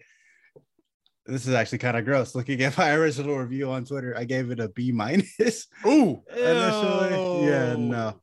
[1.29, 2.37] This is actually kind of gross.
[2.37, 7.47] Looking at my original review on Twitter, I gave it a B minus Ooh, initially.
[7.47, 8.21] Yeah, no.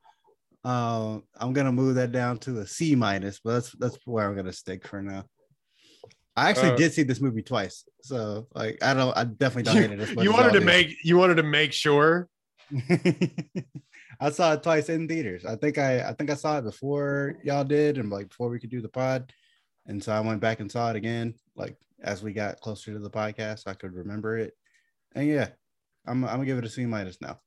[0.63, 4.35] Um, I'm gonna move that down to a C minus, but that's that's where I'm
[4.35, 5.25] gonna stick for now.
[6.35, 9.15] I actually Uh, did see this movie twice, so like I don't.
[9.15, 10.23] I definitely don't hate it as much.
[10.23, 10.65] you wanted to do.
[10.65, 12.27] make you wanted to make sure.
[14.19, 15.45] I saw it twice in theaters.
[15.45, 18.59] I think I I think I saw it before y'all did, and like before we
[18.59, 19.31] could do the pod.
[19.85, 22.99] And so I went back and saw it again, like as we got closer to
[22.99, 24.53] the podcast, I could remember it.
[25.13, 25.49] And yeah,
[26.07, 27.39] I'm I'm gonna give it a C minus now.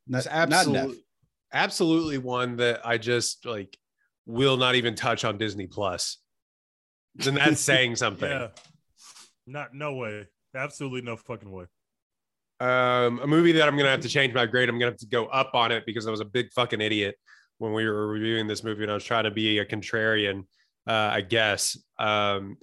[0.51, 0.95] Not, It's not.
[1.53, 3.77] Absolutely, one that I just like
[4.27, 6.19] will not even touch on Disney Plus.
[7.25, 8.31] And that's saying something.
[8.31, 8.49] Yeah.
[9.47, 10.27] Not no way.
[10.55, 11.67] Absolutely no fucking way.
[12.59, 14.69] Um, a movie that I'm gonna have to change my grade.
[14.69, 17.17] I'm gonna have to go up on it because I was a big fucking idiot
[17.59, 20.45] when we were reviewing this movie, and I was trying to be a contrarian,
[20.87, 21.79] uh, I guess.
[21.99, 22.57] Um,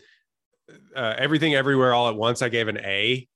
[0.95, 2.41] uh, everything, everywhere, all at once.
[2.41, 3.27] I gave an A.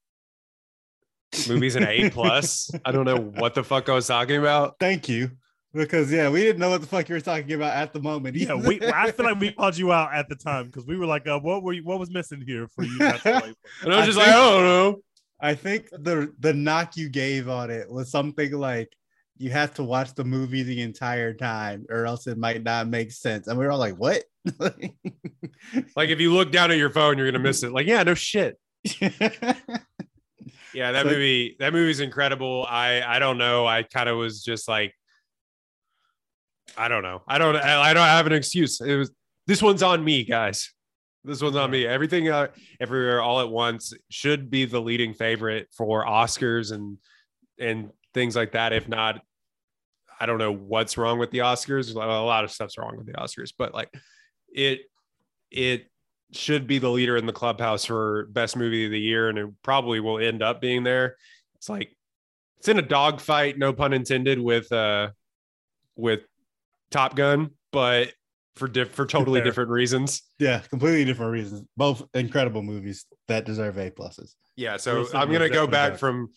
[1.49, 2.71] Movie's an A plus.
[2.85, 4.75] I don't know what the fuck I was talking about.
[4.79, 5.31] Thank you.
[5.73, 8.35] Because yeah, we didn't know what the fuck you were talking about at the moment.
[8.35, 8.79] Yeah, we.
[8.81, 11.39] I feel like we called you out at the time because we were like, uh,
[11.39, 11.83] "What were you?
[11.83, 14.27] What was missing here for you?" Not to like, And I was I just think-
[14.27, 15.01] like, I don't know.
[15.39, 18.91] I think the the knock you gave on it was something like
[19.37, 23.11] you have to watch the movie the entire time or else it might not make
[23.11, 23.45] sense.
[23.47, 24.23] And we were all like, what?
[24.59, 27.71] Like if you look down at your phone, you're gonna miss it.
[27.71, 28.57] Like, yeah, no shit.
[30.77, 32.63] Yeah, that So- movie, that movie's incredible.
[32.69, 33.65] I I don't know.
[33.65, 34.93] I kind of was just like,
[36.77, 37.23] I don't know.
[37.27, 38.79] I don't I, I don't have an excuse.
[38.79, 39.11] It was
[39.47, 40.71] this one's on me, guys.
[41.23, 41.87] This one's on me.
[41.87, 46.99] Everything uh, everywhere all at once should be the leading favorite for Oscars and
[47.59, 48.71] and things like that.
[48.71, 49.19] If not,
[50.19, 51.91] I don't know what's wrong with the Oscars.
[51.91, 53.91] A lot of stuff's wrong with the Oscars, but like
[54.47, 54.81] it
[55.49, 55.89] it
[56.33, 59.47] should be the leader in the clubhouse for best movie of the year, and it
[59.63, 61.15] probably will end up being there.
[61.55, 61.95] It's like
[62.57, 65.09] It's in a dogfight, no pun intended, with uh
[65.95, 66.21] with
[66.91, 68.11] Top Gun, but
[68.55, 69.45] for diff- for totally Fair.
[69.45, 70.23] different reasons.
[70.39, 71.63] Yeah, completely different reasons.
[71.77, 74.33] Both incredible movies that deserve A pluses.
[74.55, 75.99] Yeah, so Wilson I'm gonna go back back.
[75.99, 76.29] from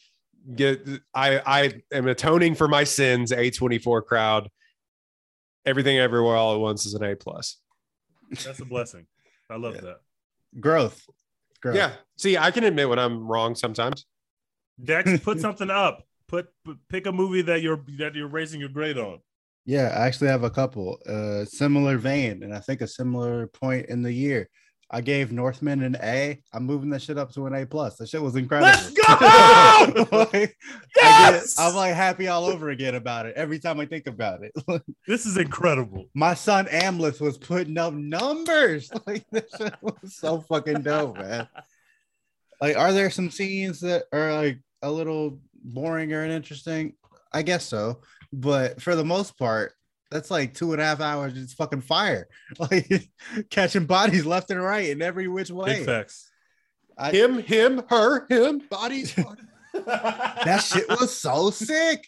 [0.55, 4.49] get I I am atoning for my sins, A24 crowd.
[5.67, 7.57] Everything everywhere all at once is an A plus.
[8.45, 9.07] That's a blessing.
[9.51, 9.81] I love Yeah.
[9.83, 10.01] that.
[10.61, 11.05] Growth.
[11.61, 11.77] Growth.
[11.77, 11.93] Yeah.
[12.17, 14.07] See, I can admit when I'm wrong sometimes.
[14.83, 16.05] Dex, put something up.
[16.29, 19.19] Put, put pick a movie that you're that you're raising your grade on.
[19.67, 20.99] Yeah, I actually have a couple.
[21.07, 24.49] Uh similar vein, and I think a similar point in the year.
[24.93, 26.43] I gave Northman an A.
[26.53, 27.97] I'm moving that shit up to an A plus.
[27.97, 28.71] That shit was incredible.
[28.71, 30.07] Let's go!
[30.33, 30.57] Like,
[30.97, 31.55] I Yes!
[31.55, 34.53] get, I'm like happy all over again about it every time I think about it.
[35.07, 36.07] This is incredible.
[36.15, 38.91] My son Amleth was putting up numbers.
[39.07, 41.47] Like this shit was so fucking dope, man.
[42.61, 46.95] Like, are there some scenes that are like a little boring or uninteresting?
[47.33, 48.01] I guess so,
[48.33, 49.73] but for the most part,
[50.11, 53.09] that's like two and a half hours just fucking fire, like
[53.51, 55.77] catching bodies left and right in every which way.
[55.79, 56.31] Big facts.
[56.99, 59.15] I- Him, him, her, him, bodies.
[59.87, 62.07] that shit was so sick.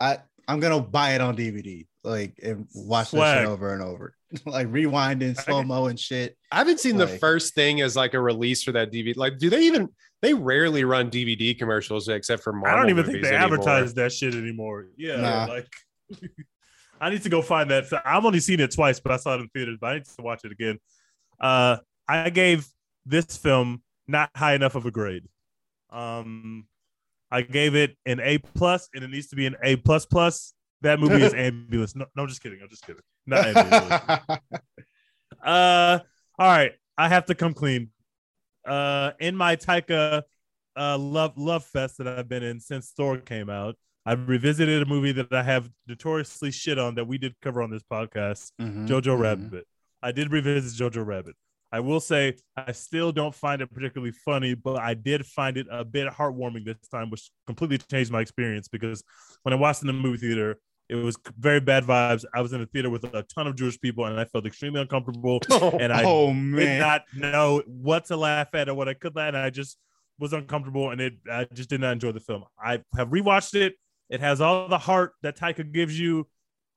[0.00, 0.18] I
[0.48, 3.38] I'm gonna buy it on DVD, like and watch that Swag.
[3.40, 4.14] shit over and over,
[4.46, 6.36] like rewinding slow mo and shit.
[6.52, 9.16] I haven't seen the first thing as like a release for that DVD.
[9.16, 9.88] Like, do they even?
[10.22, 12.70] They rarely run DVD commercials except for Marvel.
[12.78, 13.44] I don't even think they anymore.
[13.58, 14.86] advertise that shit anymore.
[14.96, 15.46] Yeah, Nah.
[15.46, 15.68] like
[17.00, 17.84] I need to go find that.
[18.04, 19.78] I've only seen it twice, but I saw it in theaters.
[19.80, 20.78] But I need to watch it again.
[21.40, 21.78] Uh,
[22.08, 22.66] I gave
[23.06, 25.24] this film not high enough of a grade.
[25.90, 26.66] Um,
[27.30, 30.54] I gave it an A plus, and it needs to be an A plus plus.
[30.82, 31.94] That movie is ambulance.
[31.94, 32.60] No, no, I'm just kidding.
[32.62, 33.02] I'm just kidding.
[33.26, 34.40] Not ambulance.
[35.42, 35.98] Uh,
[36.38, 36.72] all right.
[36.96, 37.90] I have to come clean.
[38.66, 40.22] Uh, in my Taika
[40.76, 44.86] uh love love fest that I've been in since Thor came out, I've revisited a
[44.86, 48.86] movie that I have notoriously shit on that we did cover on this podcast, Mhm,
[48.86, 49.20] Jojo mhm.
[49.20, 49.66] Rabbit.
[50.02, 51.34] I did revisit Jojo Rabbit.
[51.72, 55.66] I will say I still don't find it particularly funny, but I did find it
[55.70, 59.02] a bit heartwarming this time, which completely changed my experience because
[59.42, 62.24] when I watched in the movie theater, it was very bad vibes.
[62.34, 64.82] I was in a theater with a ton of Jewish people and I felt extremely
[64.82, 65.40] uncomfortable
[65.80, 69.28] and I oh did not know what to laugh at or what I could laugh
[69.28, 69.34] at.
[69.34, 69.78] and I just
[70.20, 72.44] was uncomfortable and it I just did not enjoy the film.
[72.62, 73.74] I have rewatched it.
[74.10, 76.26] It has all the heart that Taika gives you.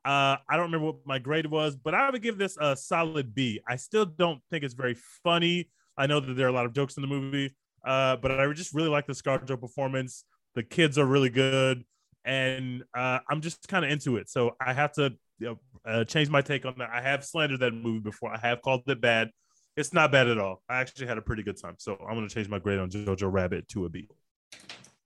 [0.05, 3.35] Uh, I don't remember what my grade was, but I would give this a solid
[3.35, 3.59] B.
[3.67, 5.69] I still don't think it's very funny.
[5.97, 7.53] I know that there are a lot of jokes in the movie,
[7.85, 10.23] uh, but I just really like the ScarJo performance.
[10.55, 11.83] The kids are really good,
[12.23, 14.29] and uh, I'm just kind of into it.
[14.29, 16.89] So I have to you know, uh, change my take on that.
[16.91, 18.33] I have slandered that movie before.
[18.33, 19.31] I have called it bad.
[19.75, 20.61] It's not bad at all.
[20.69, 21.75] I actually had a pretty good time.
[21.77, 24.09] So I'm going to change my grade on Jojo Rabbit to a B.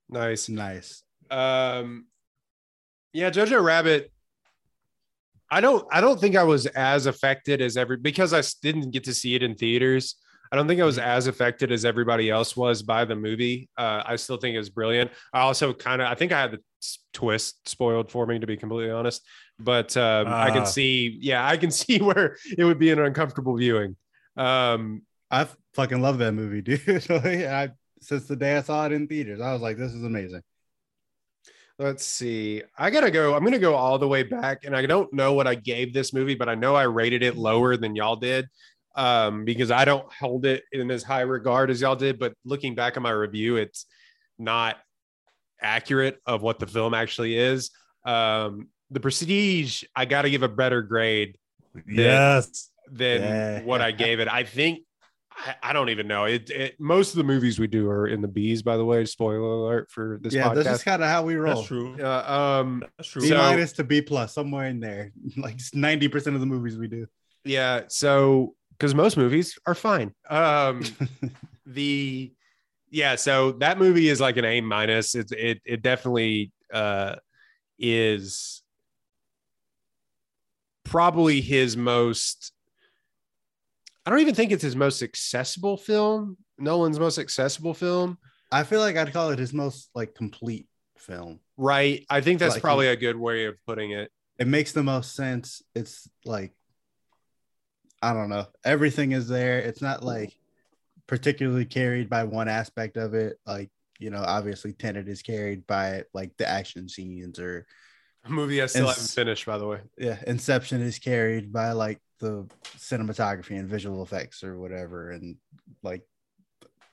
[0.08, 0.48] Nice.
[0.48, 1.02] nice.
[1.30, 2.06] Um,
[3.12, 4.10] yeah, Jojo Rabbit.
[5.50, 5.86] I don't.
[5.92, 9.34] I don't think I was as affected as every because I didn't get to see
[9.34, 10.16] it in theaters.
[10.50, 13.68] I don't think I was as affected as everybody else was by the movie.
[13.76, 15.10] Uh, I still think it was brilliant.
[15.32, 16.08] I also kind of.
[16.08, 16.60] I think I had the
[17.12, 19.22] twist spoiled for me, to be completely honest.
[19.58, 20.52] But um, I Ah.
[20.52, 21.18] can see.
[21.20, 23.96] Yeah, I can see where it would be an uncomfortable viewing.
[24.36, 27.10] Um, I fucking love that movie, dude.
[27.10, 27.70] I
[28.00, 30.42] since the day I saw it in theaters, I was like, this is amazing.
[31.82, 32.62] Let's see.
[32.78, 33.34] I gotta go.
[33.34, 36.12] I'm gonna go all the way back, and I don't know what I gave this
[36.12, 38.48] movie, but I know I rated it lower than y'all did,
[38.94, 42.20] um, because I don't hold it in as high regard as y'all did.
[42.20, 43.86] But looking back on my review, it's
[44.38, 44.76] not
[45.60, 47.70] accurate of what the film actually is.
[48.04, 51.36] Um, the Prestige, I gotta give a better grade
[51.88, 52.70] Yes.
[52.88, 53.62] than Yeah.
[53.62, 54.28] what I gave it.
[54.28, 54.84] I think
[55.44, 56.24] I, I don't even know.
[56.24, 59.04] It, it most of the movies we do are in the B's, by the way.
[59.04, 60.54] Spoiler alert for this yeah, podcast.
[60.54, 61.56] that's just kind of how we roll.
[61.56, 61.96] That's true.
[62.00, 63.22] Uh, um, That's true.
[63.22, 65.12] B So- minus to B plus, somewhere in there.
[65.36, 67.06] Like ninety percent of the movies we do.
[67.44, 67.82] Yeah.
[67.88, 70.14] So, because most movies are fine.
[70.30, 70.84] Um,
[71.66, 72.32] the
[72.90, 73.16] yeah.
[73.16, 75.14] So that movie is like an A minus.
[75.14, 77.16] It's it it definitely uh
[77.78, 78.62] is
[80.84, 82.52] probably his most.
[84.04, 86.36] I don't even think it's his most accessible film.
[86.58, 88.18] Nolan's most accessible film,
[88.50, 90.66] I feel like I'd call it his most like complete
[90.98, 91.40] film.
[91.56, 92.04] right?
[92.10, 94.10] I think that's Like- probably a good way of putting it.
[94.38, 95.62] It makes the most sense.
[95.74, 96.52] It's like
[98.02, 98.46] I don't know.
[98.64, 99.58] Everything is there.
[99.60, 100.36] It's not like
[101.06, 103.38] particularly carried by one aspect of it.
[103.46, 107.64] Like, you know, obviously Tenet is carried by like the action scenes or
[108.24, 109.80] A movie I still haven't finished, by the way.
[109.98, 112.46] yeah, Inception is carried by like the
[112.78, 115.36] cinematography and visual effects or whatever, and
[115.82, 116.02] like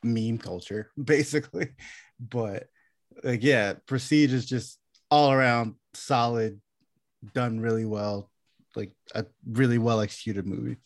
[0.03, 1.69] meme culture, basically.
[2.19, 2.67] But
[3.23, 6.59] like yeah, Prestige is just all around solid,
[7.33, 8.29] done really well,
[8.75, 10.77] like a really well executed movie.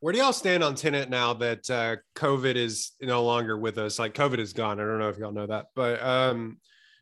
[0.00, 3.98] Where do y'all stand on Tenet now that uh, COVID is no longer with us?
[3.98, 4.80] Like COVID is gone.
[4.80, 6.58] I don't know if y'all know that, but um,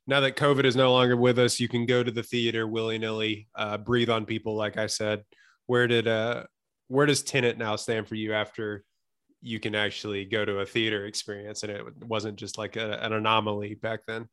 [0.06, 2.98] now that COVID is no longer with us, you can go to the theater willy
[2.98, 4.54] nilly, uh, breathe on people.
[4.54, 5.24] Like I said,
[5.66, 6.44] where did uh,
[6.90, 8.84] where does Tenet now stand for you after
[9.42, 13.12] you can actually go to a theater experience and it wasn't just like a, an
[13.12, 14.28] anomaly back then?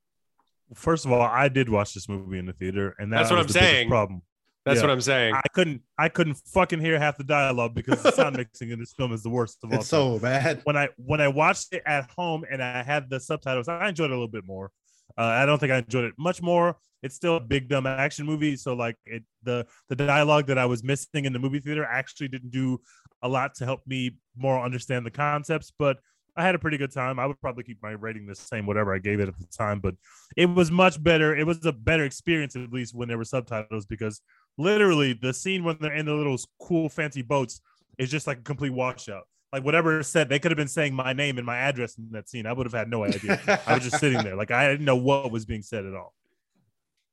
[0.73, 3.39] First of all, I did watch this movie in the theater, and that That's what
[3.39, 3.89] I'm the saying.
[3.89, 4.21] Problem.
[4.65, 4.87] That's Yeah.
[4.87, 5.33] what I'm saying.
[5.35, 8.91] I couldn't, I couldn't fucking hear half the dialogue because the sound mixing in this
[8.91, 9.79] film is the worst of all.
[9.79, 10.15] It's time.
[10.15, 10.61] so bad.
[10.65, 14.09] when I when I watched it at home and I had the subtitles, I enjoyed
[14.09, 14.71] it a little bit more.
[15.17, 16.77] Uh, I don't think I enjoyed it much more.
[17.03, 20.65] It's still a big dumb action movie, so like it the the dialogue that I
[20.65, 22.81] was missing in the movie theater actually didn't do
[23.21, 25.71] a lot to help me more understand the concepts.
[25.77, 25.99] But
[26.35, 27.17] I had a pretty good time.
[27.17, 29.79] I would probably keep my rating the same, whatever I gave it at the time.
[29.79, 29.95] But
[30.35, 31.35] it was much better.
[31.35, 34.21] It was a better experience at least when there were subtitles because
[34.57, 37.59] literally the scene when they're in the little cool fancy boats
[37.97, 39.23] is just like a complete washout.
[39.53, 42.29] Like whatever said, they could have been saying my name and my address in that
[42.29, 42.45] scene.
[42.45, 43.61] I would have had no idea.
[43.65, 46.13] I was just sitting there, like I didn't know what was being said at all.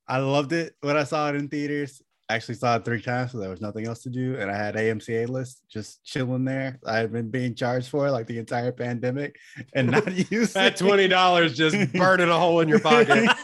[0.06, 2.02] I loved it when I saw it in theaters.
[2.28, 4.56] I actually saw it three times, so there was nothing else to do, and I
[4.56, 6.80] had AMC A list just chilling there.
[6.86, 9.36] I had been being charged for it, like the entire pandemic,
[9.74, 13.28] and not using that twenty dollars just burning a hole in your pocket.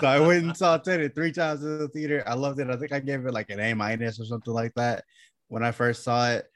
[0.00, 2.24] so I went and saw Tenet three times in the theater.
[2.26, 2.68] I loved it.
[2.68, 5.04] I think I gave it like an A minus or something like that
[5.46, 6.51] when I first saw it.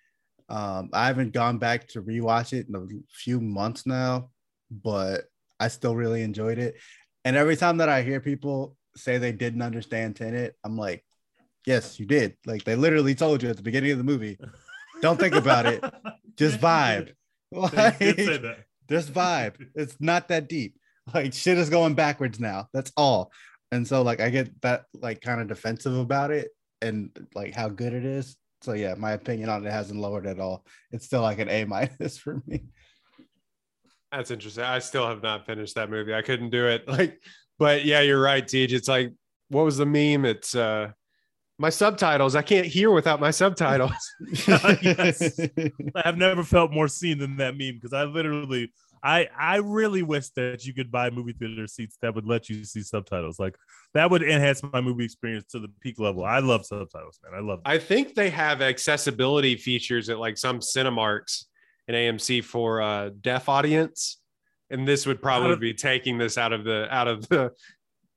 [0.49, 4.31] Um, I haven't gone back to rewatch it in a few months now,
[4.71, 5.25] but
[5.59, 6.77] I still really enjoyed it.
[7.25, 11.05] And every time that I hear people say they didn't understand Tenet, I'm like,
[11.67, 12.37] yes, you did.
[12.47, 14.39] Like they literally told you at the beginning of the movie,
[15.03, 15.83] don't think about it,
[16.37, 17.13] just vibe.
[17.51, 17.99] Like,
[18.89, 19.55] just vibe.
[19.75, 20.79] It's not that deep.
[21.13, 22.69] Like shit is going backwards now.
[22.73, 23.31] That's all.
[23.73, 26.51] And so like I get that like kind of defensive about it
[26.83, 28.37] and like how good it is.
[28.67, 30.67] So yeah, my opinion on it hasn't lowered at all.
[30.91, 32.65] It's still like an A minus for me.
[34.11, 34.65] That's interesting.
[34.65, 36.13] I still have not finished that movie.
[36.13, 36.83] I couldn't do it.
[36.89, 37.23] Like,
[37.61, 38.65] but yeah, you're right, Tej.
[38.65, 39.13] It's like,
[39.51, 40.25] what was the meme?
[40.25, 40.91] It's uh
[41.59, 42.35] my subtitles.
[42.35, 43.93] I can't hear without my subtitles.
[44.83, 45.39] Yes.
[45.95, 50.29] I've never felt more seen than that meme because I literally, I I really wish
[50.31, 53.39] that you could buy movie theater seats that would let you see subtitles.
[53.39, 53.57] Like
[53.95, 56.25] that would enhance my movie experience to the peak level.
[56.25, 57.33] I love subtitles, man.
[57.35, 57.63] I love.
[57.63, 57.73] Them.
[57.73, 61.45] I think they have accessibility features at like some Cinemarks
[61.89, 64.19] and AMC for uh deaf audience.
[64.71, 67.53] And this would probably of- be taking this out of the out of the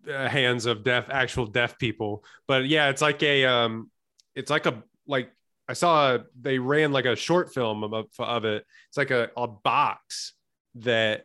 [0.08, 2.24] uh, hands of deaf actual deaf people.
[2.48, 3.92] But yeah, it's like a um
[4.36, 5.32] it's like a like
[5.68, 8.66] I saw a, they ran like a short film of, of it.
[8.88, 10.34] It's like a, a box
[10.76, 11.24] that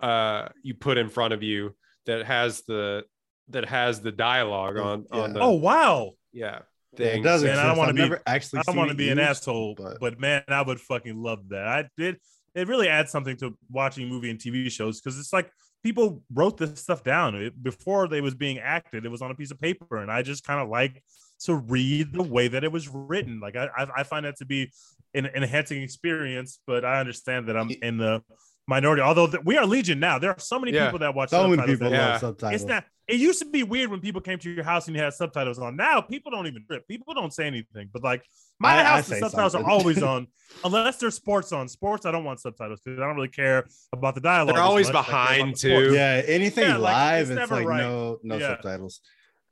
[0.00, 1.74] uh you put in front of you
[2.06, 3.04] that has the
[3.48, 6.12] that has the dialogue on on the Oh wow!
[6.32, 6.60] yeah
[6.92, 7.22] It thing.
[7.22, 9.74] does Man, I don't wanna be- actually I don't want to it be an asshole,
[9.76, 11.66] but- but, man, I would fucking love that.
[11.66, 12.16] I did.
[12.54, 15.50] It really adds something to watching movie and TV shows because it's like
[15.84, 19.04] people wrote this stuff down it, before they was being acted.
[19.04, 21.02] It was on a piece of paper, and I just kind of like
[21.40, 23.40] to read the way that it was written.
[23.40, 24.72] Like I, I, I find that to be
[25.14, 26.58] an, an enhancing experience.
[26.66, 28.22] But I understand that I'm in the
[28.68, 29.02] minority.
[29.02, 30.86] Although th- we are legion now, there are so many Yeah.
[30.86, 31.30] people that watch.
[31.30, 32.10] so many people that- Yeah.
[32.12, 32.54] love subtitles.
[32.62, 32.84] it's not.
[33.08, 35.60] It used to be weird when people came to your house and you had subtitles
[35.60, 35.76] on.
[35.76, 36.88] Now people don't even trip.
[36.88, 37.88] People don't say anything.
[37.92, 38.24] But like
[38.58, 39.68] my I- I house, the subtitles something.
[39.70, 40.26] are always on,
[40.64, 41.68] unless there's sports on.
[41.68, 44.56] Sports, I don't want subtitles because I don't really care about the dialogue.
[44.56, 45.94] They're always much as I care about behind, the too.
[45.94, 47.78] yeah, anything Yeah, like, live, it's it's, like right.
[47.82, 48.48] no no Yeah.
[48.48, 49.00] subtitles.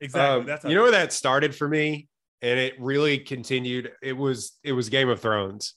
[0.01, 0.41] Exactly.
[0.41, 2.09] Um, That's you know where that started for me,
[2.43, 3.93] and it really continued.
[4.03, 5.75] It was it was Game of Thrones.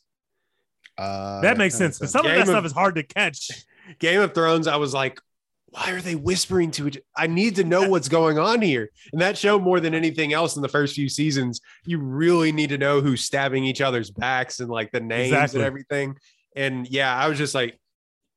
[0.97, 3.49] Uh, that makes sense because some of that of- stuff is hard to catch.
[3.99, 4.67] Game of Thrones.
[4.67, 5.19] I was like,
[5.69, 6.97] why are they whispering to each?
[7.15, 8.89] I need to know what's going on here.
[9.11, 12.69] And that show more than anything else in the first few seasons, you really need
[12.69, 15.59] to know who's stabbing each other's backs and like the names Exactly.
[15.59, 16.15] and everything.
[16.55, 17.77] And yeah, I was just like,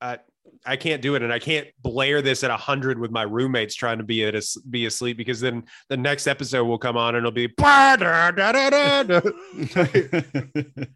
[0.00, 0.18] I
[0.66, 3.96] I can't do it, and I can't blare this at hundred with my roommates trying
[3.98, 7.26] to be at a, be asleep because then the next episode will come on and
[7.26, 7.46] it'll be.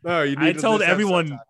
[0.04, 1.48] No, you I need to told everyone- subtitles.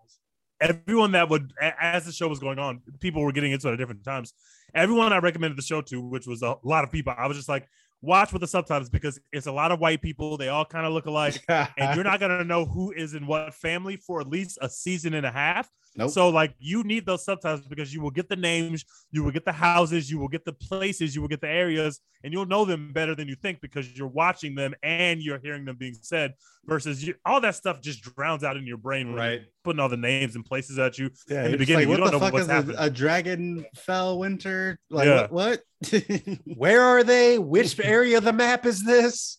[0.61, 3.79] Everyone that would, as the show was going on, people were getting into it at
[3.79, 4.33] different times.
[4.75, 7.49] Everyone I recommended the show to, which was a lot of people, I was just
[7.49, 7.69] like,
[8.05, 10.37] watch with the subtitles because it's a lot of white people.
[10.37, 11.43] They all kind of look alike.
[11.49, 15.15] and you're not gonna know who is in what family for at least a season
[15.15, 15.71] and a half.
[15.97, 16.11] Nope.
[16.11, 19.45] So like you need those subtitles because you will get the names, you will get
[19.45, 22.65] the houses, you will get the places, you will get the areas, and you'll know
[22.65, 26.35] them better than you think because you're watching them and you're hearing them being said.
[26.67, 29.33] Versus you, all that stuff just drowns out in your brain, when Right.
[29.33, 31.11] you're putting all the names and places at you.
[31.29, 32.77] Yeah, in the beginning, like, you what don't the know fuck what's is a, happening.
[32.79, 34.79] a dragon fell winter?
[34.91, 35.27] Like Yeah.
[35.29, 35.61] what?
[35.93, 36.03] what?
[36.57, 37.39] Where are they?
[37.39, 39.39] Which area of the map is this?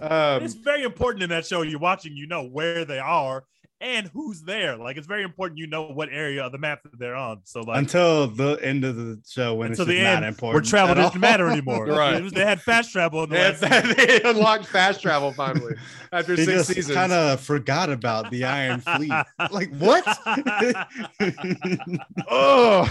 [0.00, 2.16] Um, it's very important in that show you're watching.
[2.16, 3.44] You know where they are
[3.80, 4.76] and who's there.
[4.76, 7.42] Like it's very important you know what area of the map that they're on.
[7.44, 10.24] So like Until the end of the show when until it's just the not end,
[10.24, 10.54] important.
[10.64, 11.20] where travel at didn't all.
[11.20, 11.86] matter anymore.
[11.88, 12.22] Right.
[12.22, 15.74] Was- they had fast travel in the they, last they unlocked fast travel finally
[16.12, 16.94] after He six just seasons.
[16.96, 19.12] kind of forgot about the Iron Fleet.
[19.50, 20.04] Like what?
[22.30, 22.88] oh,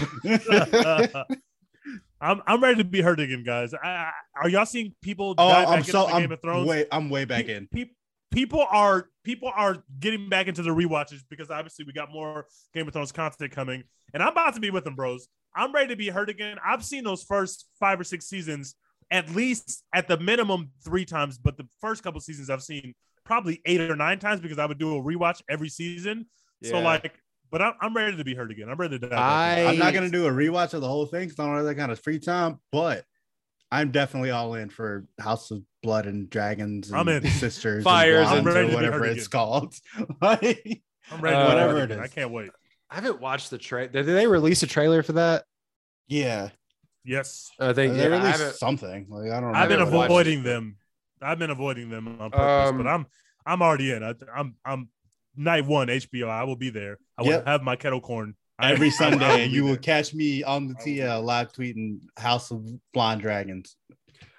[2.20, 3.72] I'm I'm ready to be hurt again, guys.
[3.74, 4.10] I, I-
[4.42, 6.68] are y'all seeing people oh, I'm back so into I'm Game of Thrones?
[6.68, 7.68] way I'm way back Pe- in.
[7.68, 7.90] pe-
[8.30, 12.86] people are people are getting back into the rewatches because obviously we got more Game
[12.86, 15.28] of Thrones content coming, and I'm about to be with them, bros.
[15.54, 16.56] I'm ready to be hurt again.
[16.64, 18.74] I've seen those first five or six seasons
[19.10, 23.60] at least at the minimum three times, but the first couple seasons I've seen probably
[23.64, 26.26] eight or nine times because I would do a rewatch every season.
[26.62, 27.14] So like,
[27.50, 28.68] but I'm, I'm ready to be hurt again.
[28.68, 29.60] I'm ready to die.
[29.60, 31.64] I, I'm not gonna do a rewatch of the whole thing because I don't have
[31.64, 33.04] that kind of free time, but
[33.70, 37.26] I'm definitely all in for House of Blood and Dragons and I'm in.
[37.28, 39.30] Sisters Fires and and- ready or whatever it's again.
[39.30, 39.74] called.
[40.20, 42.50] Like, I'm ready Uh, whatever whatever it I can't wait.
[42.90, 43.88] I haven't watched the trailer.
[43.88, 45.44] Did they release a trailer for that?
[46.08, 46.50] yeah,
[47.04, 49.06] Yes, I think they yeah, I released haven't- something.
[49.08, 49.54] Like I don't.
[49.54, 50.76] I've been haven't watched avoiding them.
[51.22, 53.06] I've been avoiding them on purpose, Um, but I'm
[53.46, 54.02] I'm already in.
[54.02, 54.88] I, I'm I'm
[55.36, 56.28] night one HBO.
[56.28, 56.98] I will be there.
[57.16, 57.46] I will Yep.
[57.46, 59.76] have my kettle corn Every I- I Sunday, be you will there.
[59.78, 63.76] catch me on the I TL live tweeting House of Blonde Dragons.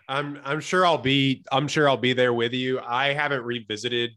[0.09, 2.79] I'm I'm sure I'll be I'm sure I'll be there with you.
[2.81, 4.11] I haven't revisited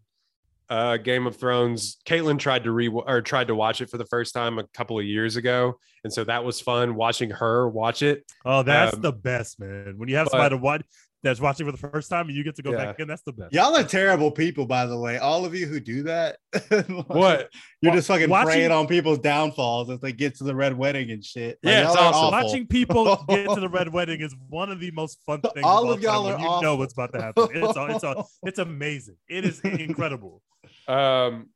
[0.70, 1.98] uh Game of Thrones.
[2.06, 4.98] Caitlin tried to re or tried to watch it for the first time a couple
[4.98, 8.24] of years ago, and so that was fun watching her watch it.
[8.46, 9.94] Oh, that's Um, the best, man.
[9.98, 10.82] When you have but- somebody to watch
[11.22, 12.84] that's watching for the first time and you get to go Yeah.
[12.86, 13.52] back in, that's the best.
[13.52, 15.18] Y'all are terrible people, by the way.
[15.18, 16.38] All of you who do that.
[17.06, 17.48] What?
[17.80, 21.10] You're just fucking Watching- preying on people's downfalls as they get to the red wedding
[21.10, 21.58] and shit.
[21.62, 22.14] Yeah, it's awesome.
[22.14, 22.30] awful.
[22.30, 25.64] Watching people get to the red wedding is one of the most fun things.
[25.64, 27.48] All of of y'all are when you know what's about to happen.
[27.52, 29.16] It's all, it's all, it's amazing.
[29.28, 30.42] It is incredible.
[30.88, 31.50] Um,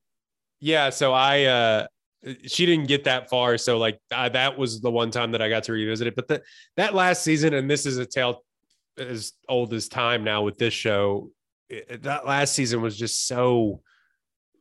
[0.60, 0.90] yeah.
[0.90, 1.86] So I, uh,
[2.44, 3.58] she didn't get that far.
[3.58, 6.16] So like I, that was the one time that I got to revisit it.
[6.16, 6.42] But the,
[6.76, 8.42] that last season, and this is a tale
[8.98, 11.30] as old as time now with this show.
[11.68, 13.82] it- that last season was just so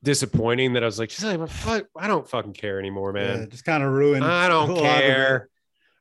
[0.04, 3.50] disappointing that I was like, just like, fuck, I don't fucking care anymore, Yeah, man.
[3.50, 4.24] just kind of ruined.
[4.24, 5.02] I don't lot of it.
[5.02, 5.50] care.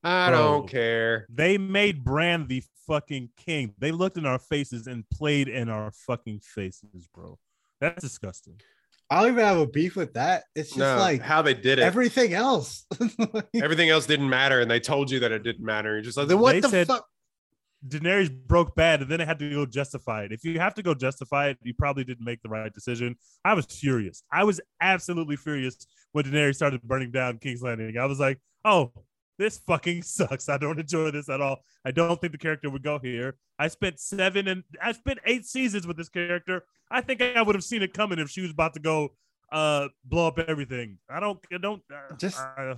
[0.03, 0.39] I Bro.
[0.39, 1.27] don't care.
[1.33, 3.75] They made Bran the fucking king.
[3.79, 7.39] They looked in our faces and played in our fucking faces, bro.
[7.81, 8.61] That's disgusting.
[9.11, 10.45] I don't even have a beef with that.
[10.55, 11.83] It's just No, like how they did it.
[11.83, 12.87] everything else.
[13.55, 15.93] Everything else didn't matter, and they told you that it didn't matter.
[15.93, 17.07] You're just like, then what They the said- fuck?
[17.87, 20.33] Daenerys broke bad, and then it had to go justify it.
[20.33, 23.17] If you have to go justify it, you probably didn't make the right decision.
[23.45, 24.23] I was furious.
[24.33, 25.77] I was absolutely furious
[26.13, 27.99] when Daenerys started burning down King's Landing.
[27.99, 28.93] I was like, "Oh,
[29.39, 30.49] this fucking sucks.
[30.49, 31.59] I don't enjoy this at all.
[31.85, 33.37] I don't think the character would go here.
[33.59, 36.65] I spent seven and I spent eight seasons with this character.
[36.91, 39.11] I think I would have seen it coming if she was about to go
[39.53, 40.99] uh blow up everything.
[41.11, 41.39] I don't.
[41.53, 41.83] I don't.
[41.93, 42.77] Uh, Just- uh,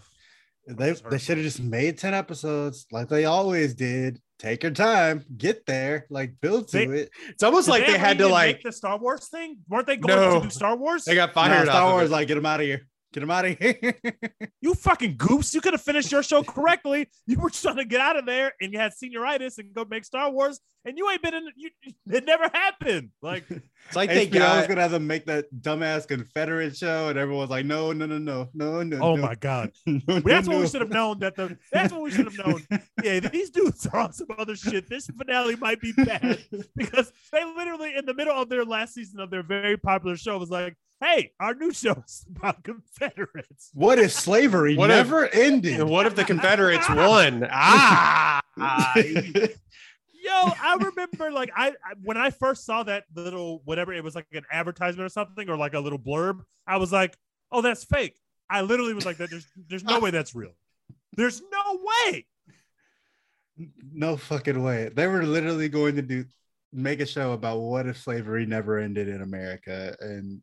[0.67, 4.21] they they should have just made 10 episodes like they always did.
[4.39, 7.11] Take your time, get there, like build to They- it.
[7.31, 9.59] It's almost did like they, ever had to like the Star Wars thing.
[9.67, 10.41] Weren't they going No.
[10.41, 11.05] to do Star Wars?
[11.07, 11.67] they got Nah, fired.
[11.69, 12.13] Star off of Wars, it.
[12.13, 12.87] like get them out of here.
[13.17, 13.95] Get them out of here.
[14.61, 15.55] You fucking goose.
[15.55, 17.09] You could have finished your show correctly.
[17.27, 20.05] You were trying to get out of there and you had senioritis and go make
[20.05, 21.71] Star Wars, and you ain't been in you
[22.07, 23.11] it never happened.
[23.23, 23.45] Like
[23.87, 27.51] It's like they HBO was gonna have them make that dumbass Confederate show, and everyone's
[27.51, 28.99] like, no, no, no, no, no, no.
[28.99, 29.71] oh no, my god.
[29.87, 32.27] no, Well, that's no, what we should have known that the that's what we should
[32.27, 32.67] have known.
[33.03, 34.91] Yeah, these dudes are on some other shit.
[34.91, 36.45] This finale might be bad
[36.77, 40.39] because they literally in the middle of their last season of their very popular show
[40.39, 43.71] was like, hey, our new show is about Confederates.
[43.75, 45.83] What if slavery What if- never ended?
[45.83, 47.47] What if the Confederates won?
[48.59, 54.03] Ah, Yo, I remember like I, I when I first saw that little whatever it
[54.03, 57.17] was like an advertisement or something or like a little blurb, I was like,
[57.53, 58.19] "Oh, that's fake."
[58.51, 60.57] I literally was like, "There's there's no way that's real.
[61.17, 61.81] There's no
[62.11, 62.27] way."
[63.93, 64.91] no fucking way.
[64.95, 66.25] They were literally going to do
[66.73, 70.41] make a show about what if slavery never ended in America, and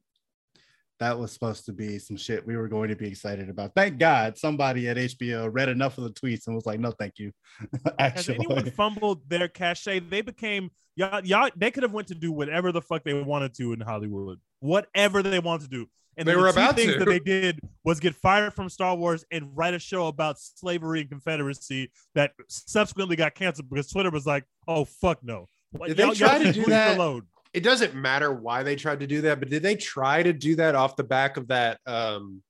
[1.04, 3.72] that was supposed to be some shit we were going to be excited about.
[3.76, 7.20] Thank God somebody at HBO read enough of the tweets and was like, no, thank
[7.20, 7.32] you.
[7.84, 10.00] Has Actually, anyone fumbled their cachet?
[10.00, 11.50] They became y'all, y'all.
[11.58, 15.22] They could have went to do whatever the fuck they wanted to in Hollywood, whatever
[15.22, 15.86] they wanted to do.
[16.16, 17.00] And They then were the two about things to.
[17.00, 21.02] that they did was get fired from Star Wars and write a show about slavery
[21.02, 25.98] and Confederacy that subsequently got canceled because Twitter was like, "Oh fuck no." What, Did
[25.98, 26.98] they y'all- try to do that?
[26.98, 27.24] Alone.
[27.54, 30.56] It doesn't matter why they tried to do that, but did they try to do
[30.56, 32.42] that off the back of that um,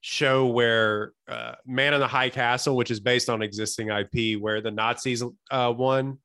[0.00, 4.60] show where uh, Man in the High Castle, which is based on existing IP, where
[4.60, 6.18] the Nazis uh, won?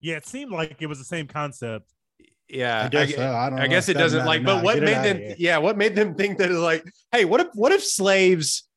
[0.00, 1.90] Yeah, it seemed like it was the same concept.
[2.48, 3.32] Yeah, I guess gue- so.
[3.34, 3.58] I don't.
[3.58, 4.56] I guess it doesn't matter like, now.
[4.56, 5.16] but what Get made them?
[5.16, 5.34] here.
[5.38, 6.50] Yeah, what made them think that?
[6.50, 8.68] Like, hey, what if what if slaves?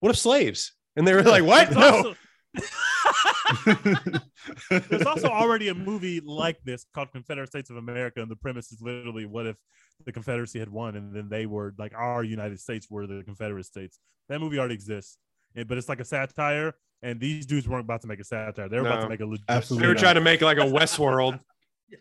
[0.00, 0.72] What if slaves?
[0.96, 1.70] And they were like, what?
[1.70, 1.96] There's No.
[1.96, 2.14] also-
[4.70, 8.72] There's also already a movie like this called Confederate States of America, and the premise
[8.72, 9.56] is literally what if
[10.04, 13.64] the Confederacy had won and then they were like our United States were the Confederate
[13.64, 13.98] States.
[14.28, 15.18] That movie already exists,
[15.56, 18.68] eh, but it's like a satire, and these dudes weren't about to make a satire.
[18.68, 19.44] They were about to make a legit.
[19.48, 21.40] Absolutely They were trying to make like a Westworld.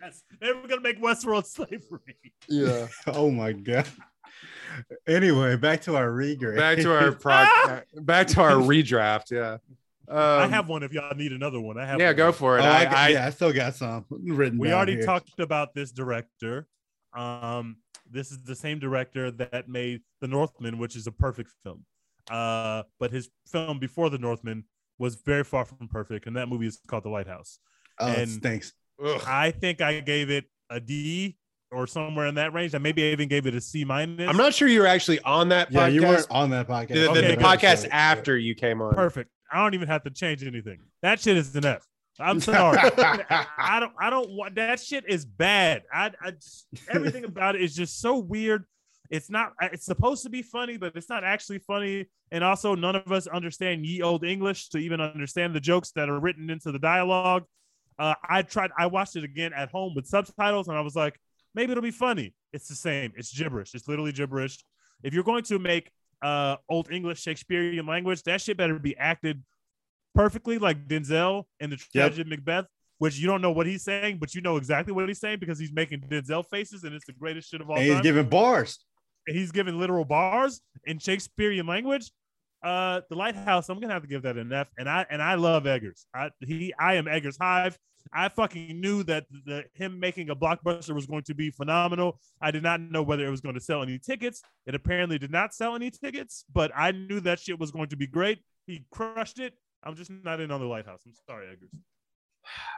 [0.01, 2.17] Yes, they were gonna make Westworld slavery.
[2.47, 2.87] Yeah.
[3.07, 3.85] oh my god.
[5.07, 6.55] Anyway, back to our regrade.
[6.57, 9.29] Back to our pro- back to our redraft.
[9.29, 9.57] Yeah.
[10.09, 11.77] I Um, have one if y'all need another one.
[11.77, 11.99] I have.
[11.99, 12.15] Yeah, one.
[12.15, 12.61] go for it.
[12.61, 14.57] Oh, I, I, I, yeah, I still got some written.
[14.59, 15.05] we down already here.
[15.05, 16.67] talked about this director.
[17.15, 17.77] Um,
[18.09, 21.85] this is the same director that made The Northman, which is a perfect film.
[22.29, 24.65] Uh, but his film before The Northman
[24.99, 27.59] was very far from perfect, and that movie is called The Lighthouse.
[27.99, 28.73] Oh, and- stinks.
[29.03, 29.21] Ugh.
[29.25, 31.37] I think I gave it a D
[31.71, 32.73] or somewhere in that range.
[32.75, 34.29] And maybe I even gave it a C minus.
[34.29, 35.93] I'm not sure you were actually on that Yeah, podcast.
[35.93, 36.87] you weren't on that podcast.
[36.89, 37.39] the, the- Okay, the good.
[37.39, 38.93] podcast after you came on.
[38.93, 39.31] perfect.
[39.53, 40.79] I don't even have to change anything.
[41.01, 41.85] That shit is an F.
[42.19, 42.77] I'm sorry.
[42.99, 43.93] I don't.
[43.99, 45.05] I don't want that shit.
[45.07, 45.83] Is bad.
[45.91, 46.11] I.
[46.21, 46.33] I
[46.89, 48.65] everything about it is just so weird.
[49.09, 49.53] It's not.
[49.61, 52.05] It's supposed to be funny, but it's not actually funny.
[52.31, 56.09] And also, none of us understand ye old English to even understand the jokes that
[56.09, 57.43] are written into the dialogue.
[57.97, 58.71] Uh, I tried.
[58.77, 61.19] I watched it again at home with subtitles, and I was like,
[61.55, 62.33] maybe it'll be funny.
[62.51, 63.13] It's the same.
[63.15, 63.73] It's gibberish.
[63.73, 64.63] It's literally gibberish.
[65.03, 65.91] If you're going to make
[66.23, 69.43] uh old English Shakespearean language, that shit better be acted
[70.15, 72.11] perfectly like Denzel in the Yep.
[72.13, 72.65] tragedy Macbeth,
[72.99, 75.59] which you don't know what he's saying, but you know exactly what he's saying because
[75.59, 78.03] he's making Denzel faces and it's the greatest shit of all and he's time.
[78.03, 78.79] giving bars.
[79.27, 82.11] He's giving literal bars in Shakespearean language.
[82.63, 84.69] Uh, the Lighthouse, I'm gonna have to give that an F.
[84.77, 86.05] And I and I love Eggers.
[86.13, 87.77] I he I am Eggers Hive.
[88.11, 92.19] I fucking knew that the him making a blockbuster was going to be phenomenal.
[92.41, 94.41] I did not know whether it was going to sell any tickets.
[94.65, 97.97] It apparently did not sell any tickets, but I knew that shit was going to
[97.97, 98.39] be great.
[98.67, 99.53] He crushed it.
[99.83, 101.01] I'm just not in on the Lighthouse.
[101.05, 101.69] I'm sorry, Eggers.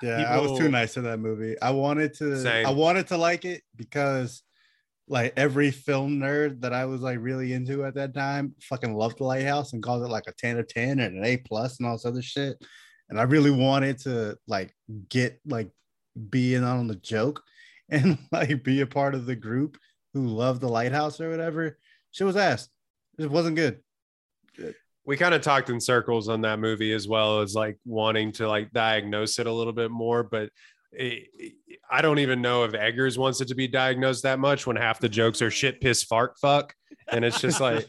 [0.01, 1.59] Yeah, I was too nice to that movie.
[1.61, 2.65] I wanted to Same.
[2.65, 4.43] I wanted to like it because
[5.07, 9.19] like every film nerd that I was like really into at that time fucking loved
[9.19, 11.87] the lighthouse and called it like a 10 of 10 and an A plus and
[11.87, 12.57] all this other shit.
[13.09, 14.73] And I really wanted to like
[15.09, 15.69] get like
[16.29, 17.43] be in on the joke
[17.89, 19.77] and like be a part of the group
[20.13, 21.77] who loved the lighthouse or whatever.
[22.11, 22.67] Shit was ass.
[23.19, 23.81] It wasn't good.
[25.05, 28.47] we kind of talked in circles on that movie as well as like wanting to
[28.47, 30.49] like diagnose it a little bit more but
[31.91, 34.99] i don't even know if eggers wants it to be diagnosed that much when half
[34.99, 36.73] the jokes are shit piss fart fuck
[37.11, 37.87] and it's just like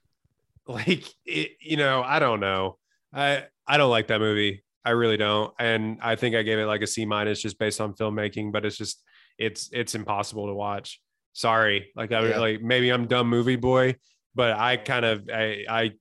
[0.66, 2.76] like it, you know i don't know
[3.12, 6.66] i i don't like that movie i really don't and i think i gave it
[6.66, 9.02] like a c minus just based on filmmaking but it's just
[9.38, 11.00] it's it's impossible to watch
[11.32, 12.38] sorry like i Yeah.
[12.38, 13.94] like maybe i'm dumb movie boy
[14.34, 15.92] but i kind of i i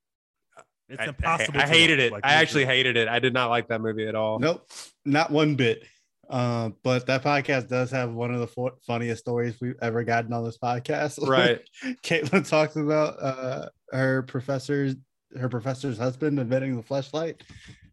[0.89, 1.59] It's I- impossible.
[1.59, 2.11] I, I hated watch, it.
[2.13, 3.07] like, I actually hated it.
[3.07, 4.37] I did not like that movie at all.
[4.37, 4.69] Nope,
[5.03, 5.83] not one bit.
[6.29, 10.33] Um, but that podcast does have one of the fu- funniest stories we've ever gotten
[10.33, 11.19] on this podcast.
[11.27, 11.61] Right.
[12.03, 14.95] Caitlin talks about uh her professor's
[15.39, 17.43] her professor's husband inventing the flashlight.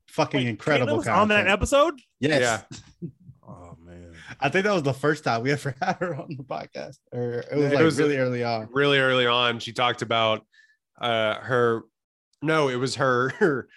[0.09, 1.03] Fucking Wait, incredible.
[1.11, 2.01] On that episode.
[2.20, 2.64] Yes.
[3.03, 3.09] Yeah.
[3.45, 4.12] Oh man.
[4.41, 7.41] I think that was the first time we ever had her on the podcast, or
[7.51, 8.68] it was It like was- really early on.
[8.72, 10.47] Really early on, she talked about
[11.01, 11.83] uh her
[12.41, 13.68] no, it was her her,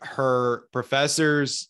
[0.00, 1.68] her professor's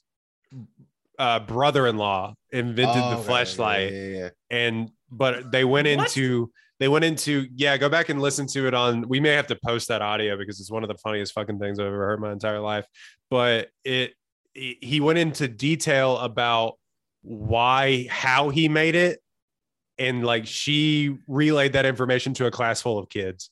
[1.19, 3.93] uh brother-in-law invented Oh, the right, flashlight.
[3.93, 4.29] Yeah, yeah, yeah.
[4.51, 6.07] and but they went What?
[6.17, 6.51] into
[6.81, 9.57] they went into yeah go back and listen to it on we may have to
[9.65, 12.21] post that audio because it's one of the funniest fucking things i've ever heard in
[12.21, 12.85] my entire life.
[13.31, 14.13] But it,
[14.55, 16.75] it he went into detail about
[17.23, 19.21] why how he made it.
[19.99, 23.51] And like she relayed that information to a class full of kids.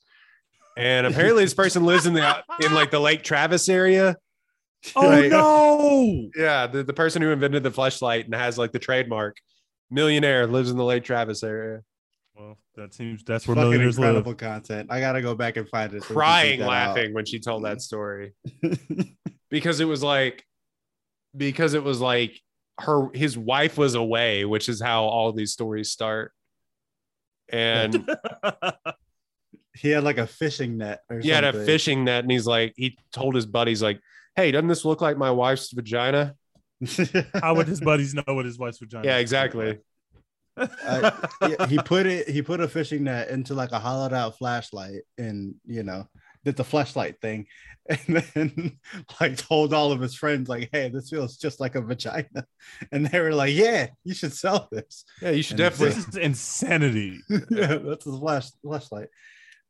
[0.77, 4.17] And apparently this person lives in the in like the lake travis area
[4.97, 5.30] Oh Right.
[5.30, 6.30] no!
[6.37, 9.37] yeah the, the person who invented the flashlight and has like the trademark
[9.91, 11.83] millionaire lives in the lake travis area
[12.37, 14.09] Well, that seems that's where Fucking millionaires live.
[14.16, 14.89] incredible content.
[14.91, 16.03] I gotta go back and find it.
[16.03, 16.97] so crying check that out.
[16.97, 18.33] laughing when she told that story
[19.51, 20.45] because it was like
[21.37, 22.41] because it was like
[22.80, 26.33] her his wife was away which is how all these stories start
[27.51, 28.09] and
[29.74, 32.72] he had like a fishing net or he had a fishing net and he's like
[32.76, 34.01] he told his buddies like
[34.37, 36.35] hey doesn't this look like my wife's vagina?
[37.35, 39.05] How would his buddies know what his wife's vagina?
[39.07, 39.78] yeah exactly.
[40.57, 44.37] I- yeah, he put it he put a fishing net into like a hollowed out
[44.37, 46.07] flashlight and you know
[46.45, 47.47] did the flashlight thing
[47.89, 48.78] and then
[49.20, 52.45] like told all of his friends like hey this feels just like a vagina.
[52.91, 55.05] And they were like yeah you should sell this.
[55.22, 57.20] Yeah you should And definitely This is insanity.
[57.51, 59.09] yeah that's the flash flashlight.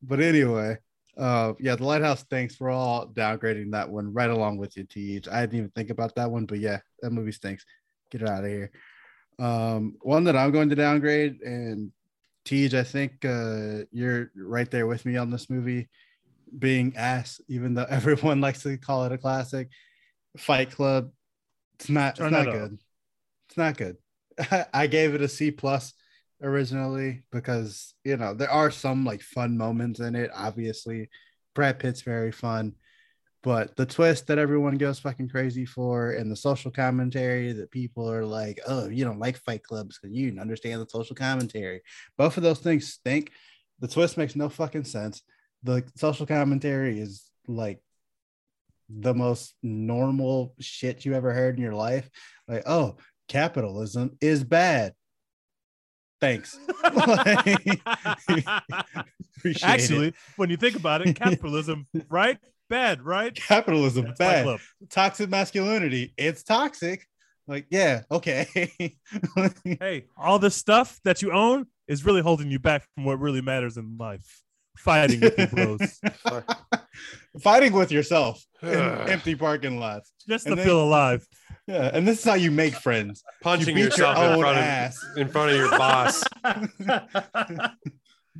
[0.02, 0.78] But anyway
[1.18, 2.58] uh yeah the lighthouse Thanks.
[2.58, 6.14] we're all downgrading that one right along with you th i didn't even think about
[6.14, 7.66] that one but yeah that movie stinks
[8.10, 8.70] get it out of here
[9.38, 11.92] um one that i'm going to downgrade and
[12.44, 15.88] Tej, I think uh, you're right there with me on this movie
[16.58, 19.68] being ass, even though everyone likes to call it a classic.
[20.36, 21.10] Fight Club,
[21.74, 22.78] it's not, it's not good.
[23.48, 23.96] It's not good.
[24.74, 25.92] I gave it a C plus
[26.43, 30.30] originally because you know there are some like fun moments in it.
[30.34, 31.09] Obviously,
[31.55, 32.74] Brad Pitt's very fun,
[33.43, 38.11] but the twist that everyone goes fucking crazy for and the social commentary that people
[38.11, 41.82] are like, oh, you don't like Fight Clubs because you didn't understand the social commentary.
[42.16, 43.32] Both of those things stink.
[43.80, 45.22] The twist makes no fucking sense.
[45.64, 47.80] The social commentary is like
[48.88, 52.09] the most normal shit you ever heard in your life.
[52.47, 52.97] Like, oh,
[53.28, 54.95] capitalism is bad.
[56.22, 56.56] Thanks.
[59.64, 60.14] Actually, it.
[60.36, 62.38] when you think about it, capitalism, right?
[62.70, 63.34] Bad, right?
[63.34, 64.60] capitalism That's bad.
[64.88, 67.08] Toxic masculinity, it's toxic.
[67.48, 68.72] Like, yeah, okay.
[69.64, 73.40] Hey, all the stuff that you own is really holding you back from what really
[73.40, 74.42] matters in life.
[74.78, 76.00] Fighting with your bros,
[77.42, 78.68] Fighting with yourself in
[79.08, 80.12] empty parking lots.
[80.28, 81.26] just And to then- feel alive.
[81.68, 83.22] Yeah, and this is how you make friends.
[83.42, 85.06] punching you beat your yourself in front of ass.
[85.16, 86.24] in front of your boss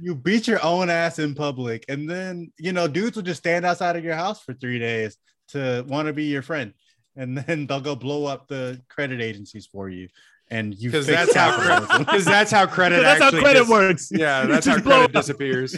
[0.01, 3.67] You beat your own ass in public, and then you know dudes will just stand
[3.67, 5.19] outside of your house for three days
[5.49, 6.73] to want to be your friend,
[7.15, 10.09] and then they'll go blow up the credit agencies for you,
[10.51, 14.09] and you because that's how because that's how credit that's how credit dis- works.
[14.11, 15.21] yeah that's how Just blow credit up.
[15.23, 15.77] disappears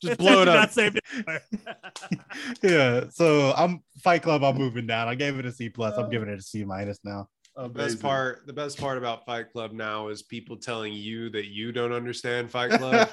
[0.00, 1.00] just blow it up Not saved
[2.62, 3.04] yeah.
[3.10, 4.44] So I'm Fight Club.
[4.44, 5.08] I'm moving down.
[5.08, 5.96] I gave it a C plus.
[5.96, 7.28] I'm uh, giving it a C minus now.
[7.56, 11.46] The best part, the best part about Fight Club now is people telling you that
[11.46, 13.08] you don't understand Fight Club.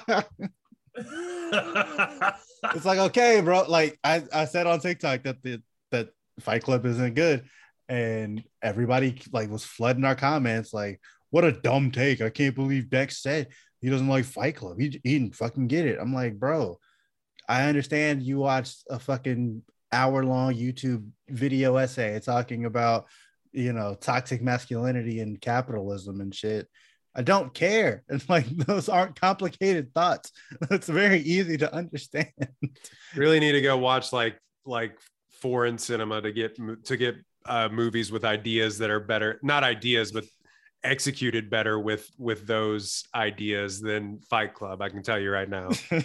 [2.75, 3.63] it's like okay, bro.
[3.67, 6.09] Like I, I said on TikTok that the that
[6.41, 7.45] Fight Club isn't good,
[7.89, 12.21] and everybody like was flooding our comments like, "What a dumb take!
[12.21, 13.47] I can't believe Dex said
[13.86, 14.79] he doesn't like Fight Club.
[14.79, 16.79] He, he didn't fucking get it." I'm like, bro,
[17.47, 19.61] I understand you watched a fucking
[19.91, 23.05] hour long YouTube video essay talking about
[23.51, 26.67] you know toxic masculinity and capitalism and shit.
[27.15, 28.03] I don't care.
[28.09, 30.31] It's like those aren't complicated thoughts.
[30.71, 32.33] It's very easy to understand.
[33.15, 34.97] really need to go watch like like
[35.41, 37.15] foreign cinema to get to get
[37.45, 40.25] uh, movies with ideas that are better, not ideas, but
[40.86, 44.81] executed better with with those ideas than Fight Club.
[44.81, 45.69] I can tell you right now.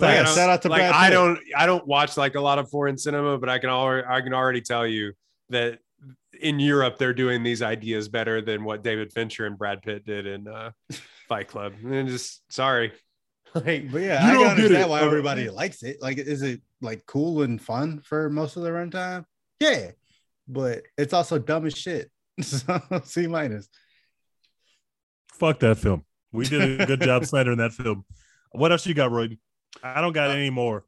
[0.00, 1.12] Like, don't- shout out to like Brad I Pitt.
[1.14, 4.20] don't I don't watch like a lot of foreign cinema, but I can already I
[4.20, 5.12] can already tell you
[5.50, 5.80] that
[6.40, 10.24] in Europe they're doing these ideas better than what David Fincher and Brad Pitt did
[10.26, 10.70] in uh,
[11.28, 11.72] Fight Club.
[11.84, 12.92] And just sorry.
[13.54, 14.88] Like, But yeah, I don't understand it.
[14.90, 16.02] why Uh, everybody likes it.
[16.02, 19.24] Like, is it like cool and fun for most of the runtime?
[19.58, 19.92] Yeah,
[20.46, 22.10] but it's also dumb as shit.
[22.42, 23.68] So C minus.
[25.34, 26.04] Fuck that film.
[26.32, 28.04] We did a good job slandering that film.
[28.52, 29.36] What else you got, Roy?
[29.82, 30.84] I don't got any more.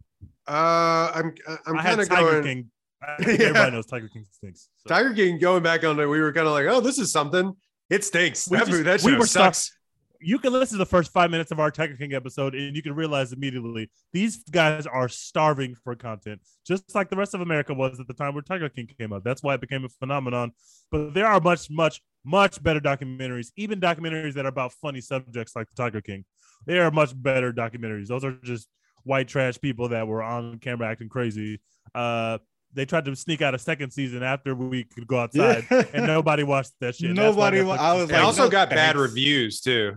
[0.48, 1.34] uh, I'm
[1.66, 2.42] I'm kind of Tiger going.
[2.44, 2.70] King.
[3.02, 3.46] I think Yeah.
[3.48, 4.68] everybody knows Tiger King stinks.
[4.78, 4.88] So.
[4.94, 7.54] Tiger King going back on it, we were kind of like, oh, this is something.
[7.88, 8.48] It stinks.
[8.50, 9.72] We that just- that we were sucks.
[10.20, 12.82] You can listen to the first five minutes of our Tiger King episode and you
[12.82, 17.72] can realize immediately these guys are starving for content, just like the rest of America
[17.72, 19.24] was at the time where Tiger King came out.
[19.24, 20.52] That's why it became a phenomenon.
[20.90, 25.56] But there are much, much, much better documentaries, even documentaries that are about funny subjects
[25.56, 26.24] like the Tiger King.
[26.66, 28.08] They are much better documentaries.
[28.08, 28.68] Those are just
[29.04, 31.60] white trash people that were on camera acting crazy.
[31.94, 32.38] Uh,
[32.72, 36.42] they tried to sneak out a second season after we could go outside, and nobody
[36.42, 37.16] watched that shit.
[37.16, 39.96] Nobody Netflix wa- I was is It also no got bad reviews too.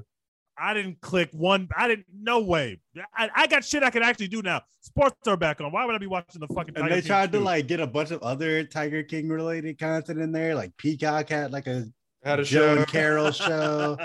[0.58, 1.68] I didn't click one.
[1.76, 2.06] I didn't.
[2.16, 2.80] No way.
[3.18, 4.62] I, I got shit I can actually do now.
[4.82, 5.72] Sports are back on.
[5.72, 6.76] Why would I be watching the fucking?
[6.76, 7.44] And Tiger they King tried to shoot?
[7.44, 10.54] like get a bunch of other Tiger King related content in there.
[10.56, 11.86] Like Peacock had like a
[12.24, 12.78] Had a Joe show.
[12.82, 13.98] and Carole show.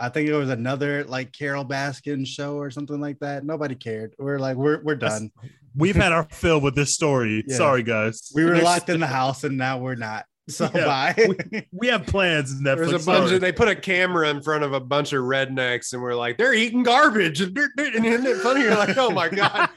[0.00, 3.44] I think it was another like Carole Baskin show or something like that.
[3.44, 4.14] Nobody cared.
[4.18, 5.30] We're like, we're we're That's- done.
[5.76, 7.44] We've had our fill with this story.
[7.46, 7.56] Yeah.
[7.56, 8.32] Sorry, guys.
[8.34, 10.24] We were locked in the house and now we're not.
[10.48, 10.84] So Yeah.
[11.14, 11.64] bye.
[11.70, 12.60] We have plans.
[12.60, 12.76] Netflix.
[12.76, 13.34] There's a bunch Sorry.
[13.36, 16.38] of they put a camera in front of a bunch of rednecks and we're like,
[16.38, 17.40] they're eating garbage.
[17.40, 18.62] And and isn't it funny?
[18.62, 19.68] You're like, oh my God,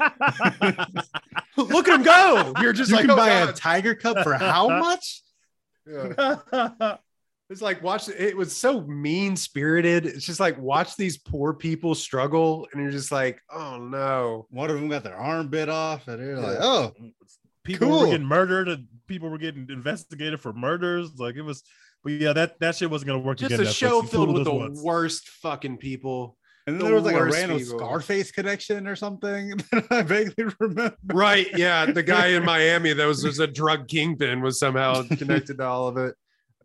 [1.58, 2.54] look at them go.
[2.60, 5.22] You're just you like, can oh buy a tiger cup for how much?
[5.86, 6.96] Yeah.
[7.50, 10.06] It's like watch it was so mean spirited.
[10.08, 14.48] It's just like watch these poor people struggle, and you're just like, oh no.
[14.50, 16.94] One of them got their arm bit off, and they're like, "Oh,
[17.64, 18.00] people Cool.
[18.00, 21.12] were getting murdered and people were getting investigated for murders.
[21.18, 21.64] Like it was,
[22.04, 23.38] but yeah, that that shit wasn't gonna work.
[23.38, 23.76] Just again, a Netflix.
[23.76, 24.82] show filled with the once.
[24.82, 26.38] worst fucking people.
[26.66, 27.78] And then The there was like a random people.
[27.80, 30.96] Scarface connection or something that I vaguely remember.
[31.08, 31.48] Right.
[31.58, 31.86] Yeah.
[31.88, 35.90] The guy in Miami that was, was a drug kingpin was somehow connected to all
[35.90, 36.16] of it.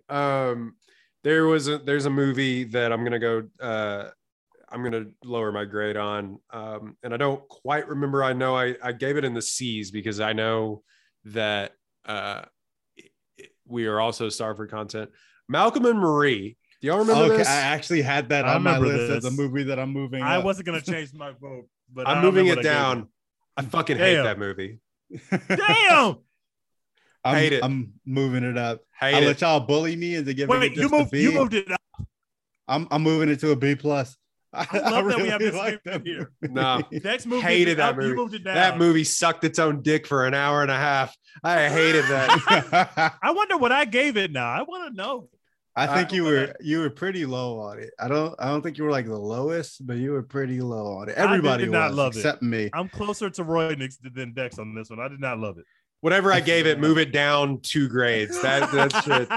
[0.09, 0.77] Um,
[1.25, 4.11] there was a there's a movie that I'm gonna go uh
[4.71, 6.39] I'm gonna lower my grade on.
[6.51, 8.23] Um, and I don't quite remember.
[8.23, 10.83] I know I, I gave it in the C's because I know
[11.25, 11.73] that
[12.09, 12.43] uh
[12.97, 15.11] it- it- we are also star for content.
[15.49, 16.57] Malcolm and Marie.
[16.81, 17.49] Do y'all remember Okay, this?
[17.49, 20.23] I actually had that I on my remember list as a movie that I'm moving.
[20.23, 20.45] I up.
[20.45, 23.09] wasn't gonna change my vote, but I I'm moving it what I gave down.
[23.57, 24.79] I fucking hate that movie.
[25.49, 26.19] Damn!
[27.25, 27.65] I'm, Hate it.
[27.65, 28.83] I'm moving it up.
[28.99, 29.27] Hate I'll it.
[29.27, 31.13] let y'all bully me into giving Wait, it you moved.
[31.13, 31.81] You moved it up.
[32.69, 34.17] I'm I'm moving it to a B plus.
[34.53, 36.33] I, I love that we have this like movie here.
[36.43, 36.83] No.
[36.91, 37.43] Next movie.
[37.43, 38.15] Hated that up, You movie.
[38.17, 38.55] moved it down.
[38.55, 41.15] That movie sucked its own dick for an hour and a half.
[41.45, 43.15] I hated that.
[43.23, 44.49] I wonder what I gave it now.
[44.49, 45.29] I want to know.
[45.77, 47.91] I think I- you were you were pretty low on it.
[48.01, 50.97] I don't I don't think you were like the lowest, but you were pretty low
[50.97, 51.15] on it.
[51.17, 52.19] Everybody did not was love it.
[52.19, 52.71] except me.
[52.73, 54.99] I'm closer to Roy Nix than Dex on this one.
[54.99, 55.65] I did not love it.
[56.01, 58.41] Whatever I gave it, move it down two grades.
[58.43, 59.29] That that's it.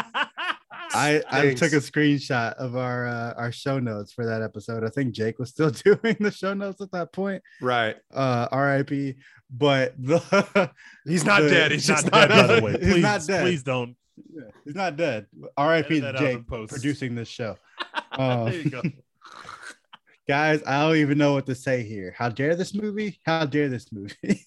[0.93, 4.83] I, I took a screenshot of our uh, our show notes for that episode.
[4.83, 7.41] I think Jake was still doing the show notes at that point.
[7.61, 7.95] Right.
[8.13, 9.15] Uh, R.I.P.
[9.49, 10.71] But the
[11.05, 11.71] He's not The- dead.
[11.73, 12.71] He's He's just not not dead, by the way.
[12.73, 13.41] He's Please, not dead.
[13.43, 13.95] please don't.
[14.65, 15.25] he's not dead.
[15.57, 16.01] R.I.P.
[16.17, 16.71] Jake post.
[16.71, 17.57] producing this show.
[18.17, 18.81] there Um, you go.
[20.27, 22.13] guys, I don't even know what to say here.
[22.17, 23.19] How dare this movie?
[23.25, 24.45] How dare this movie?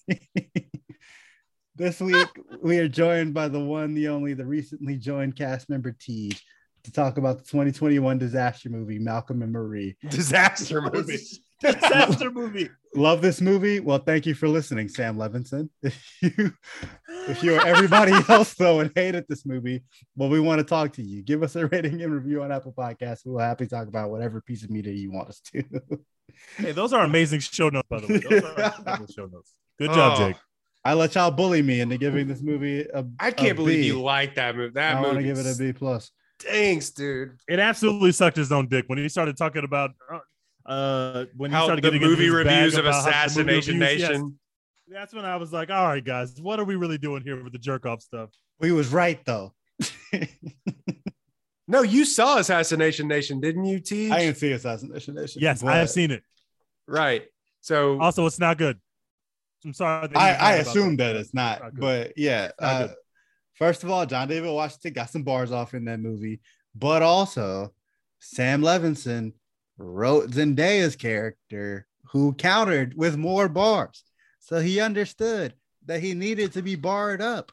[1.75, 2.27] This week
[2.61, 6.31] we are joined by the one, the only, the recently joined cast member T
[6.83, 9.95] to talk about the 2021 disaster movie Malcolm and Marie.
[10.09, 11.17] disaster movie.
[11.61, 12.69] Disaster movie.
[12.95, 13.79] Love this movie.
[13.79, 15.69] Well, thank you for listening, Sam Levinson.
[16.21, 16.53] If you
[17.29, 19.85] if you are everybody else though and hated this movie,
[20.17, 21.23] well, we want to talk to you.
[21.23, 23.21] Give us a rating and review on Apple Podcasts.
[23.25, 25.63] We'll happily talk about whatever piece of media you want us to.
[26.57, 28.17] Hey, those are amazing show notes, by the way.
[28.19, 29.53] Those are incredible show notes.
[29.79, 30.35] Good job, Oh, Jake.
[30.85, 33.03] I let y'all bully me into giving this movie a.
[33.19, 33.87] I can't a believe B.
[33.87, 34.71] you like that movie.
[34.75, 36.11] That I want to give it a B plus.
[36.39, 37.37] stinks, dude.
[37.49, 39.91] It absolutely sucked his own dick when he started talking about
[40.65, 43.01] uh, when he How started the getting into movie his bag reviews of about how
[43.01, 44.09] the movie Assassination reviews- yes.
[44.11, 44.39] Nation.
[44.87, 47.53] that's when I was like, all right, guys, what are we really doing here with
[47.53, 48.29] the jerk off stuff?
[48.59, 49.53] We was right though.
[51.67, 54.11] No, you saw Assassination Nation, didn't you, T?
[54.11, 55.41] I didn't see Assassination Nation.
[55.41, 56.21] Yes, I have seen it.
[56.87, 57.23] right.
[57.61, 58.79] So Also, it's not good.
[59.65, 60.07] I'm sorry.
[60.07, 62.51] that I, I assume that it's not, not but yeah.
[62.61, 62.87] not Uh,
[63.55, 66.39] first of all, John David Washington got some bars off in that movie,
[66.75, 67.73] but also
[68.19, 69.33] Sam Levinson
[69.77, 74.03] wrote Zendaya's character who countered with more bars.
[74.39, 75.55] So he understood
[75.85, 77.51] that he needed to be barred up.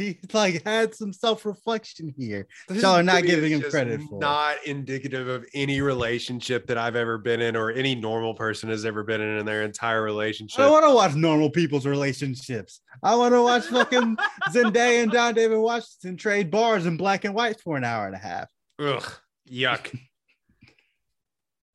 [0.00, 2.46] He like had some self-reflection here.
[2.68, 4.18] This Y'all are not giving him credit for.
[4.18, 8.84] Not indicative of any relationship that I've ever been in, or any normal person has
[8.84, 10.58] ever been in in their entire relationship.
[10.58, 12.80] don't want to watch normal people's relationships.
[13.02, 14.16] I want to watch fucking
[14.50, 18.14] Zendaya and John David Washington trade bars in black and white for an hour and
[18.14, 18.50] a half.
[18.78, 19.12] Ugh,
[19.50, 19.96] yuck.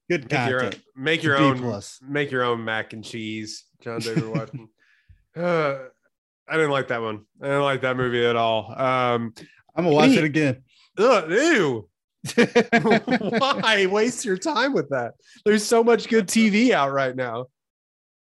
[0.10, 0.84] Good Make your, content.
[0.96, 4.70] make your own, make your own mac and cheese, John David Washington.
[5.36, 5.78] uh,
[6.48, 7.26] I didn't like that one.
[7.42, 8.72] I didn't like that movie at all.
[8.72, 9.34] Um,
[9.76, 10.18] I'm gonna watch Me.
[10.20, 10.64] it again.
[10.98, 11.90] ugh, ew.
[12.82, 15.14] Why waste your time with that?
[15.46, 17.48] There's so much good TV out right now.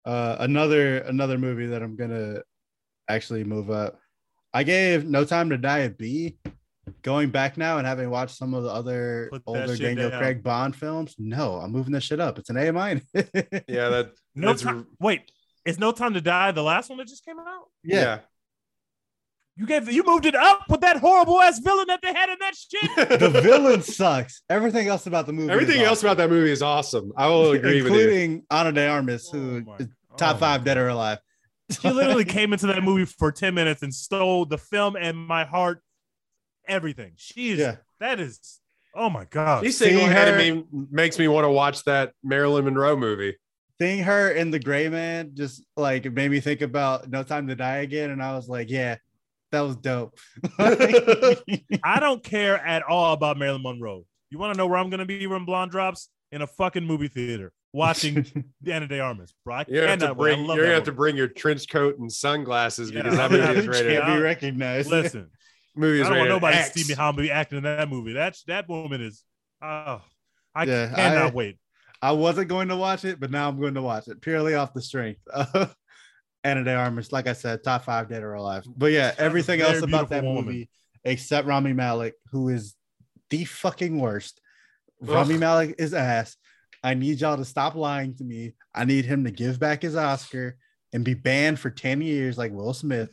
[0.06, 2.40] uh, another another movie that I'm gonna
[3.10, 4.00] actually move up.
[4.54, 6.38] I gave No Time to Die a B.
[7.04, 10.20] Going back now and having watched some of the other Put older Daniel down.
[10.20, 12.38] Craig Bond films, no, I'm moving this shit up.
[12.40, 13.04] It's an A minus.
[13.68, 14.88] Yeah, that No that's time.
[15.00, 15.32] Wait,
[15.66, 17.66] is No Time to Die the last one that just came out?
[17.84, 18.20] yeah.
[19.58, 22.38] You gave you moved it up with that horrible ass villain that they had in
[22.40, 23.20] that shit.
[23.20, 24.42] the villain sucks.
[24.50, 25.48] Everything else about the movie.
[25.48, 26.08] is Everything else awesome.
[26.08, 27.12] about that movie is awesome.
[27.18, 28.00] I will agree with you.
[28.00, 29.88] including Ana de Armas, oh who Oh is
[30.18, 31.20] top oh five my dead or alive.
[31.70, 35.44] She literally came into that movie for 10 minutes and stole the film and my
[35.44, 35.84] heart,
[36.68, 37.12] everything.
[37.18, 37.76] She is Yeah.
[38.00, 38.60] that is
[38.96, 39.64] Oh my god.
[39.66, 43.36] He Seeing single-handedly her- makes me want to watch that Marilyn Monroe movie.
[43.82, 47.48] Seeing her in the gray man just like it made me think about No Time
[47.48, 48.12] to Die again.
[48.12, 48.98] And I was like, yeah,
[49.52, 50.20] that was dope.
[50.60, 54.06] I don't care at all about Marilyn Monroe.
[54.30, 56.10] You want to know where I'm gonna be when Blonde drops?
[56.32, 58.26] In a fucking movie theater watching
[58.68, 59.56] Ana de Armas, bro.
[59.56, 60.32] I You have to cannot wait.
[60.32, 63.18] I bring love you're gonna have to bring your trench coat and sunglasses Yeah, because
[63.18, 63.94] that I'm movie gonna is have to rated.
[63.98, 64.90] check Can't be recognized.
[64.92, 65.30] Listen,
[65.76, 66.70] Movie I don't want nobody X.
[66.72, 68.14] to see me how me acting in that movie.
[68.14, 69.24] That's that woman is.
[69.62, 70.02] Oh,
[70.56, 71.58] I Yeah, cannot I- wait.
[72.02, 74.74] I wasn't going to watch it, but now I'm going to watch it purely off
[74.74, 75.76] the strength of
[76.44, 77.12] Ana de Armas.
[77.12, 78.66] Like I said, top five dead or alive.
[78.76, 80.46] But yeah, everything else about that woman.
[80.46, 80.70] movie,
[81.04, 82.76] except Rami Malek, who is
[83.30, 84.42] the fucking worst.
[85.04, 85.10] Ugh.
[85.10, 86.38] Rami Malek is ass.
[86.84, 88.54] I need y'all to stop lying to me.
[88.74, 90.58] I need him to give back his Oscar
[90.94, 93.12] and be banned for 10 years, like Will Smith,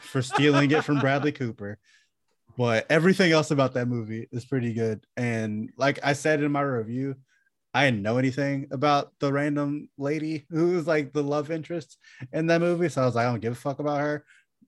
[0.00, 1.78] for stealing it from Bradley Cooper.
[2.58, 5.04] But everything else about that movie is pretty good.
[5.16, 7.16] And like I said in my review,
[7.76, 11.98] I didn't know anything about the random lady who was like the love interest
[12.32, 12.88] in that movie.
[12.88, 14.24] So I was like, I don't give a fuck about her.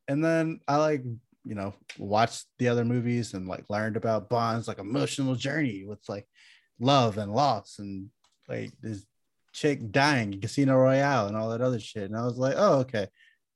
[0.09, 1.05] And then I like,
[1.43, 6.07] you know, watched the other movies and like learned about Bond's like emotional journey with
[6.07, 6.29] like
[6.79, 8.11] love and loss and
[8.47, 9.07] like this
[9.55, 12.11] chick dying in Casino Royale and all that other shit.
[12.11, 13.09] And I was like, oh, okay.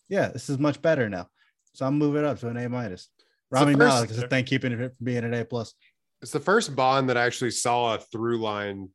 [0.09, 1.29] Yeah, this is much better now.
[1.75, 3.11] So I'm moving up to an A minus.
[3.51, 5.75] Rami Malek is a thing keeping it from being an A plus.
[6.23, 8.89] It's the first Bond that I actually saw a through line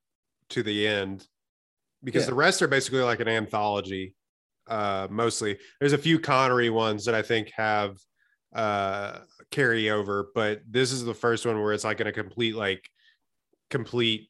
[0.50, 1.26] to the end
[2.04, 2.30] because Yeah.
[2.30, 4.14] the rest are basically like an anthology.
[4.68, 7.98] Uh, mostly, there's a few Connery ones that I think have
[8.54, 9.20] uh
[9.52, 12.90] carryover, but this is the first one where it's like in a complete like
[13.70, 14.30] complete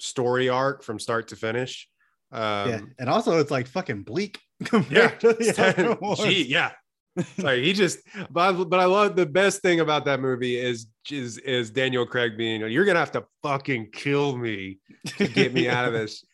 [0.00, 1.88] story arc from start to finish.
[2.32, 2.80] Um, yeah.
[2.98, 6.20] And also it's like fucking bleak compared to the other ones.
[6.20, 6.72] Gee, yeah.
[7.38, 7.98] Like he just,
[8.30, 12.36] but, but I love the best thing about that movie is is is Daniel Craig
[12.36, 14.78] being, you're gonna have to fucking kill me
[15.18, 16.24] to get me out of this.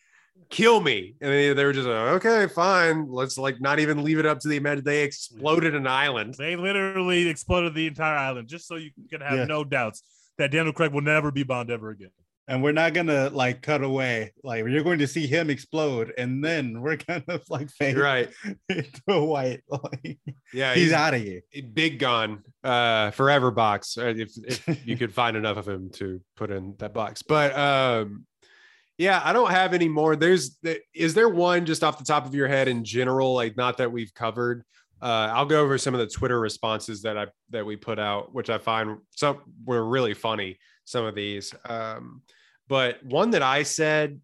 [0.48, 3.06] Kill me, and they, they were just like, okay, fine.
[3.08, 4.84] Let's like not even leave it up to the imagination.
[4.84, 6.34] They exploded an island.
[6.38, 9.44] They literally exploded the entire island just so you can have Yeah.
[9.44, 10.02] no doubts
[10.38, 12.10] that Daniel Craig will never be Bond ever again.
[12.50, 14.32] And we're not gonna like cut away.
[14.42, 18.28] Like you're going to see him explode, and then we're gonna like fade right?
[18.68, 19.62] into a white.
[19.70, 20.18] Like,
[20.52, 21.42] Yeah, he's he's, out of here.
[21.72, 22.42] big gone.
[22.64, 23.96] Uh, forever box.
[23.96, 27.56] uh, If if you could find enough of him to put in that box, but
[27.56, 28.26] um,
[28.98, 30.16] yeah, I don't have any more.
[30.16, 30.58] There's
[30.92, 33.90] is there one just off the top of your head in general, like not that
[33.92, 34.64] we've covered.
[35.00, 38.34] Uh, I'll go over some of the Twitter responses that I that we put out,
[38.34, 40.58] which I find some were really funny.
[40.84, 42.20] Some of these, um,
[42.70, 44.18] but one that I said,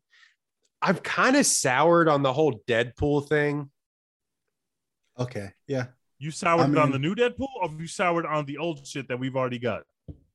[0.80, 3.70] I've kind of soured on the whole Deadpool thing.
[5.18, 5.88] Okay, yeah.
[6.18, 9.18] You soured I on the new Deadpool, or you soured on the old shit that
[9.18, 9.82] we've already got?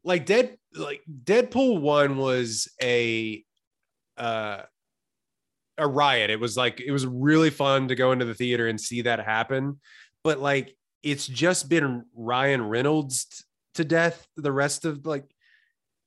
[0.03, 3.43] like dead like deadpool one was a
[4.17, 4.61] uh
[5.77, 8.79] a riot it was like it was really fun to go into the theater and
[8.79, 9.79] see that happen
[10.23, 13.43] but like it's just been ryan reynolds t-
[13.75, 15.23] to death the rest of like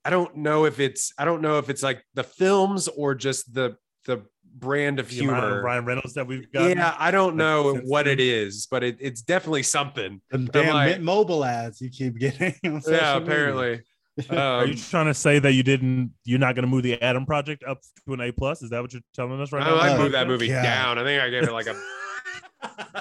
[0.04, 3.52] i don't know if it's i don't know if it's like the films or just
[3.54, 3.76] the
[4.06, 4.22] the
[4.56, 6.76] brand of The amount of humor Ryan Reynolds that we've got.
[6.76, 10.90] yeah i don't know what it is but it, it's definitely something The damn like-
[10.92, 12.54] Mint Mobile ads you keep getting.
[12.64, 13.16] On yeah social media.
[13.16, 13.82] apparently
[14.30, 16.12] Are um, you trying to say that you didn't?
[16.24, 18.62] You're not going to move the Adam Project up to an A plus?
[18.62, 19.76] Is that what you're telling us right I, now?
[19.76, 20.62] I Oh, moved that movie God.
[20.62, 20.98] down.
[21.00, 21.72] I think I gave it like a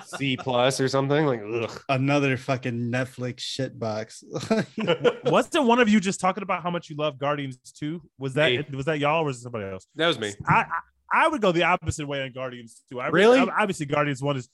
[0.05, 1.25] C plus or something.
[1.25, 1.81] Like, ugh.
[1.89, 4.23] Another fucking Netflix shit box.
[5.25, 8.01] Wasn't one of you just talking about how much you love Guardians 2?
[8.17, 8.65] Was that Me.
[8.75, 9.87] was that y'all or was it somebody else?
[9.95, 10.33] that was me.
[10.47, 10.65] I, I
[11.13, 12.99] I would go the opposite way on Guardians 2.
[12.99, 13.39] I Really?
[13.39, 14.49] Obviously, Guardians 1 is.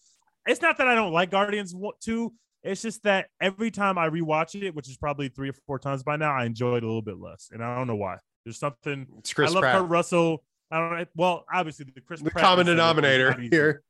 [0.45, 2.33] It's not that I don't like Guardians 1, 2.
[2.63, 6.03] It's just that every time I rewatch it, which is probably three or four times
[6.03, 8.17] by now, I enjoy it a little bit less, and I don't know why.
[8.43, 9.07] There's something.
[9.19, 9.79] It's Chris I love Pratt.
[9.79, 10.43] Kurt Russell.
[10.71, 11.05] I don't know.
[11.15, 12.21] Well, obviously the Chris.
[12.21, 13.55] the Pratt common denominator not easy.
[13.55, 13.83] here.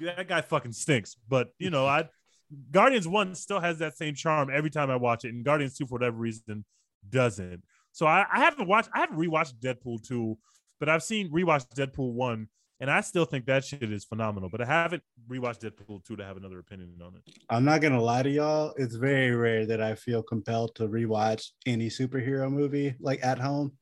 [0.00, 1.16] That guy fucking stinks.
[1.28, 2.08] But you know, I
[2.70, 5.86] Guardians One still has that same charm every time I watch it, and Guardians Two,
[5.86, 6.64] for whatever reason,
[7.08, 7.62] doesn't.
[7.92, 8.90] So I, I haven't watched.
[8.94, 10.38] I haven't rewatched Deadpool two,
[10.78, 14.48] but I've seen rewatched Deadpool one, and I still think that shit is phenomenal.
[14.50, 17.22] But I haven't rewatched Deadpool two to have another opinion on it.
[17.48, 18.74] I'm not gonna lie to y'all.
[18.76, 23.72] It's very rare that I feel compelled to rewatch any superhero movie like at home.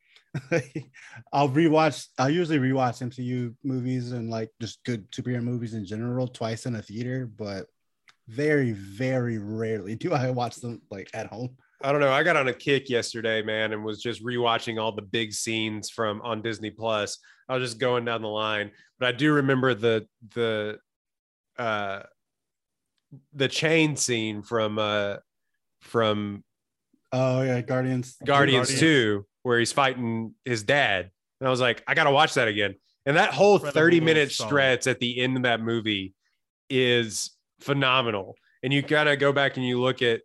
[1.33, 2.09] I'll rewatch.
[2.19, 6.77] I usually rewatch MCU movies and like just good superhero movies in general twice in
[6.77, 7.67] a theater, but
[8.29, 11.57] very, very rarely do I watch them like at home.
[11.83, 12.13] I don't know.
[12.13, 15.91] I got on a kick yesterday, man, and was just rewatching all the big scenes
[15.91, 17.19] from on Disney Plus.
[17.49, 20.79] I was just going down the line, but I do remember the the
[21.59, 22.01] uh
[23.35, 25.17] the chain scene from uh
[25.81, 26.43] from
[27.13, 28.17] Oh yeah, Guardians.
[28.25, 28.81] Guardians Guardians.
[28.81, 31.11] 2 where he's fighting his dad.
[31.41, 32.75] And I was like, I gotta watch that again.
[33.07, 34.49] And that whole 30 minute song.
[34.49, 36.15] stretch at the end of that movie
[36.69, 37.31] is
[37.61, 38.35] phenomenal.
[38.63, 40.23] And you kind of go back and you look at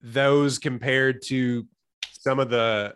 [0.00, 1.66] those compared to
[2.12, 2.94] some of the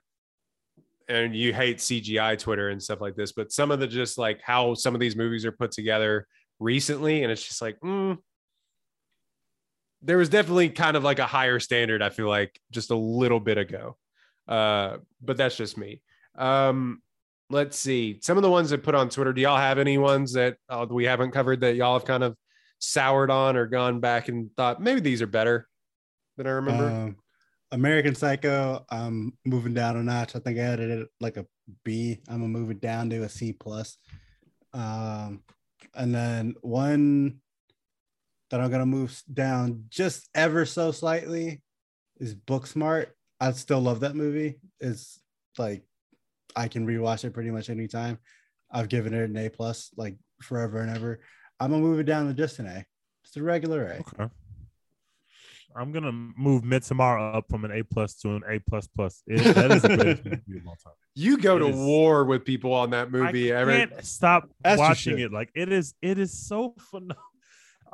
[1.08, 4.40] and you hate CGI Twitter and stuff like this, but some of the just like
[4.42, 6.26] how some of these movies are put together
[6.58, 8.18] recently, and it's just like, mm,
[10.02, 12.02] there was definitely kind of like a higher standard.
[12.02, 13.96] I feel like just a little bit ago,
[14.48, 16.02] uh, but that's just me.
[16.36, 17.02] Um,
[17.50, 19.32] let's see some of the ones that put on Twitter.
[19.32, 22.36] Do y'all have any ones that uh, we haven't covered that y'all have kind of
[22.78, 25.68] soured on or gone back and thought maybe these are better
[26.36, 26.86] than I remember?
[26.86, 27.16] Um,
[27.72, 30.36] American Psycho, I'm moving down a notch.
[30.36, 31.46] I think I had it like a
[31.84, 32.20] B.
[32.28, 33.98] I'm gonna move it down to a C plus.
[34.72, 35.42] Um,
[35.94, 37.40] and then one
[38.50, 41.62] that I'm gonna move down just ever so slightly
[42.20, 43.08] is Booksmart.
[43.40, 44.58] I still love that movie.
[44.80, 45.20] It's
[45.58, 45.84] like
[46.54, 48.18] I can rewatch it pretty much anytime.
[48.70, 51.20] I've given it an A plus like forever and ever.
[51.60, 52.84] I'm gonna move it down to just an A.
[53.24, 53.98] It's a regular A.
[54.00, 54.30] Okay.
[55.74, 59.22] I'm gonna move Midsommar up from an A plus to an A plus plus.
[59.26, 60.94] That is the greatest movie of all time.
[61.14, 63.52] You go It to is- war with people on that movie.
[63.52, 65.32] I Every- can't stop As watching it.
[65.32, 67.10] Like it is, it is so fun.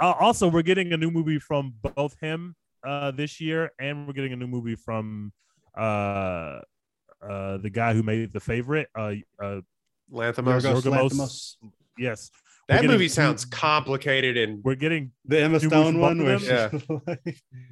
[0.01, 2.57] Uh, also, we're getting a new movie from both him
[2.87, 5.33] uh, this year, and we're getting a new movie from
[5.76, 6.61] uh,
[7.22, 8.89] uh, the guy who made the favorite.
[8.95, 9.61] Uh, uh,
[10.12, 10.61] Lanthimos.
[10.62, 11.57] Yorgos Yorgos- Lanthimos.
[11.97, 12.30] yes,
[12.68, 16.68] That getting movie sounds complicated and we're getting The Emma Two Stone one, from where
[16.70, 17.07] both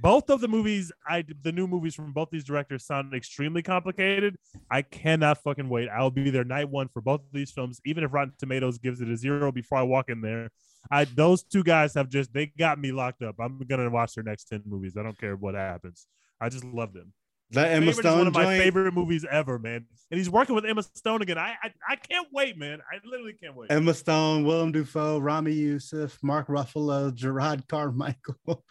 [0.03, 0.91] both of the movies.
[1.07, 4.37] I the new movies from both these directors sound extremely complicated.
[4.71, 5.89] I cannot fucking wait.
[5.91, 9.01] I'll be there night one for both of these films, even if Rotten Tomatoes gives
[9.03, 10.51] it a zero before I walk in there.
[10.91, 13.37] I those two guys have just they got me locked up.
[13.41, 14.97] I'm gonna watch their next ten movies.
[14.99, 16.07] I don't care what happens.
[16.41, 17.13] I just love them.
[17.53, 18.63] that Emma Favorite is one Stone of my joint.
[18.63, 19.85] favorite movies ever, man.
[20.11, 21.37] And he's working with Emma Stone again.
[21.39, 22.81] I I, I can't wait, man.
[22.91, 23.71] I literally can't wait.
[23.71, 28.63] Emma Stone, Willem Dafoe, Ramy Youssef, Mark Ruffalo, Jerrod Carmichael, like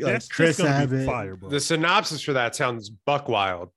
[0.00, 1.06] That's Chris just gonna be Abbott.
[1.06, 1.48] fire, bro.
[1.50, 3.70] the synopsis for that sounds buck wild.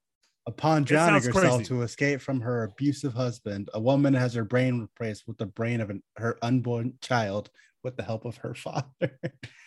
[0.48, 1.64] Upon drowning herself crazy.
[1.66, 5.82] to escape from her abusive husband, a woman has her brain replaced with the brain
[5.82, 7.50] of an, her unborn child
[7.84, 8.86] with the help of her father.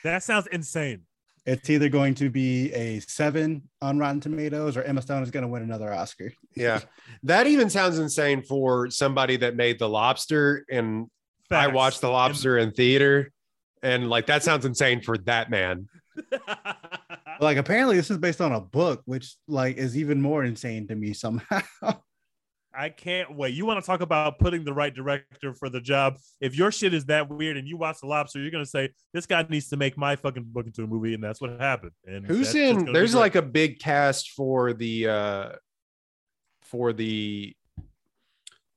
[0.05, 1.03] that sounds insane.
[1.47, 5.43] it's either going to be a seven on Rotten Tomatoes or Emma Stone is going
[5.43, 6.33] to win another Oscar.
[6.55, 6.81] Yeah.
[7.25, 11.09] that even sounds insane for somebody that made The Lobster and
[11.51, 13.33] I watched The Lobster in theater.
[13.83, 15.89] And like that sounds insane for that man.
[17.41, 20.97] Like apparently this is based on a book, which like is even more insane to
[20.97, 21.61] me somehow.
[22.75, 23.55] I can't wait.
[23.55, 26.19] You want to talk about putting the right director for the job?
[26.41, 29.27] If your shit is that weird and you watch The Lobster, you're gonna say this
[29.27, 31.93] guy needs to make my fucking book into a movie, and that's what happened.
[32.07, 35.49] And Who's in there's like a big cast for the uh
[36.63, 37.55] for the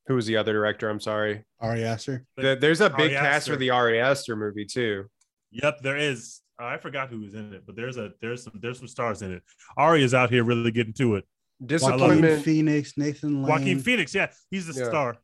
[0.08, 0.90] who was the other director?
[0.90, 1.44] I'm sorry.
[1.60, 2.26] Ari Aster.
[2.38, 5.06] The- there's a big Ari cast for the Ari Aster movie too.
[5.52, 6.42] Yep, there is.
[6.62, 9.24] Oh, I forgot who was in it, but there's a there's some there's some stars
[9.24, 9.42] in it.
[9.78, 11.26] Ari is out here really getting to it.
[11.60, 14.88] Joaquin Phoenix, Nathan Lane, Joaquin Phoenix, yeah, he's the Yeah.
[14.90, 15.18] star.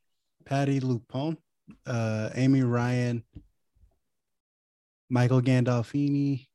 [0.46, 1.38] Patti LuPone,
[1.86, 3.24] uh, Amy Ryan,
[5.10, 6.48] Michael Gandolfini.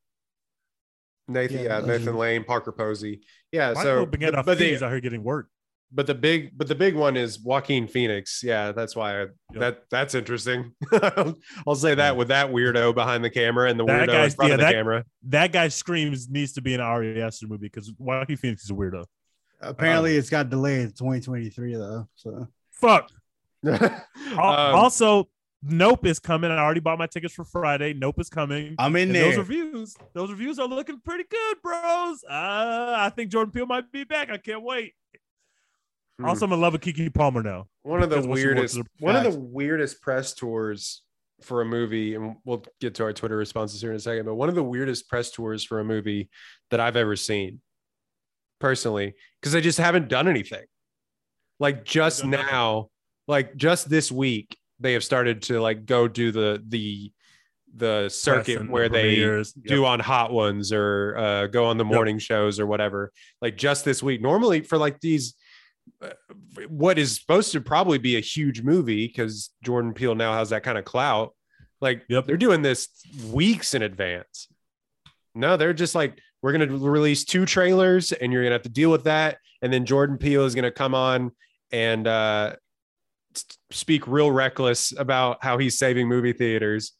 [1.28, 3.22] Nathan, Yeah, yeah, Nathan Lane, Parker Posey.
[3.52, 5.48] Yeah, Michael so Gandolfini but the is out here getting work.
[5.94, 8.42] But the big but the big one is Joaquin Phoenix.
[8.42, 10.72] Yeah, that's why I, that that's interesting.
[11.66, 14.48] I'll say that with that weirdo behind the camera and the That weirdo in front
[14.48, 15.04] yeah, of the that- camera.
[15.28, 18.74] That guy screams needs to be an Ari Aster movie because Joaquin Phoenix is a
[18.74, 19.04] weirdo.
[19.60, 22.08] Apparently, it's got delayed 2023 though.
[22.16, 23.10] So Fuck.
[24.32, 25.28] Um, also,
[25.62, 26.50] Nope is coming.
[26.50, 27.92] I already bought my tickets for Friday.
[27.92, 28.74] Nope is coming.
[28.78, 29.24] I'm in And there.
[29.26, 32.24] those reviews, those reviews are looking pretty good, bros.
[32.28, 34.30] Uh, I think Jordan Peele might be back.
[34.30, 34.94] I can't wait.
[36.18, 36.26] Hmm.
[36.26, 37.66] Also, I'm in love with Keke Palmer now.
[37.82, 41.02] one of the Because when she works weirdest one of the weirdest press tours
[41.42, 44.36] for a movie and we'll get to our twitter responses here in a second but
[44.36, 46.30] one of the weirdest press tours for a movie
[46.70, 47.60] that i've ever seen
[48.60, 50.62] personally because they just haven't done anything
[51.58, 52.88] like just now
[53.26, 57.12] like just this week they have started to like go do the the
[57.74, 59.14] the circuit where the they.
[59.16, 59.46] Yep.
[59.66, 63.12] do on hot ones or uh, go on the morning shows or whatever.
[63.40, 65.34] Like just this week, normally for like these,
[66.68, 70.62] what is supposed to probably be a huge movie because Jordan Peele now has that
[70.62, 71.34] kind of clout.
[71.80, 72.26] Like Yep.
[72.26, 72.88] they're doing this
[73.30, 74.48] weeks in advance.
[75.34, 78.90] No, they're just like we're gonna release two trailers and you're gonna have to deal
[78.90, 81.30] with that, and then Jordan Peele is gonna come on
[81.70, 82.56] and uh,
[83.70, 86.92] speak real reckless about how he's saving movie theaters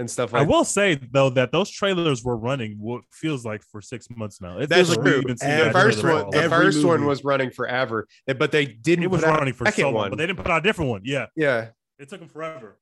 [0.00, 0.50] and stuff like I like.
[0.50, 4.58] will say though that those trailers were running what feels like for six months now.
[4.58, 5.16] It That's feels like true.
[5.18, 6.34] we've been the that first one, the a while.
[6.34, 9.04] Every first one was running forever, but they didn't.
[9.04, 10.10] it was put running a for second so long, one.
[10.10, 11.02] but they didn't put out a different one.
[11.04, 12.78] Yeah, yeah, it took them forever.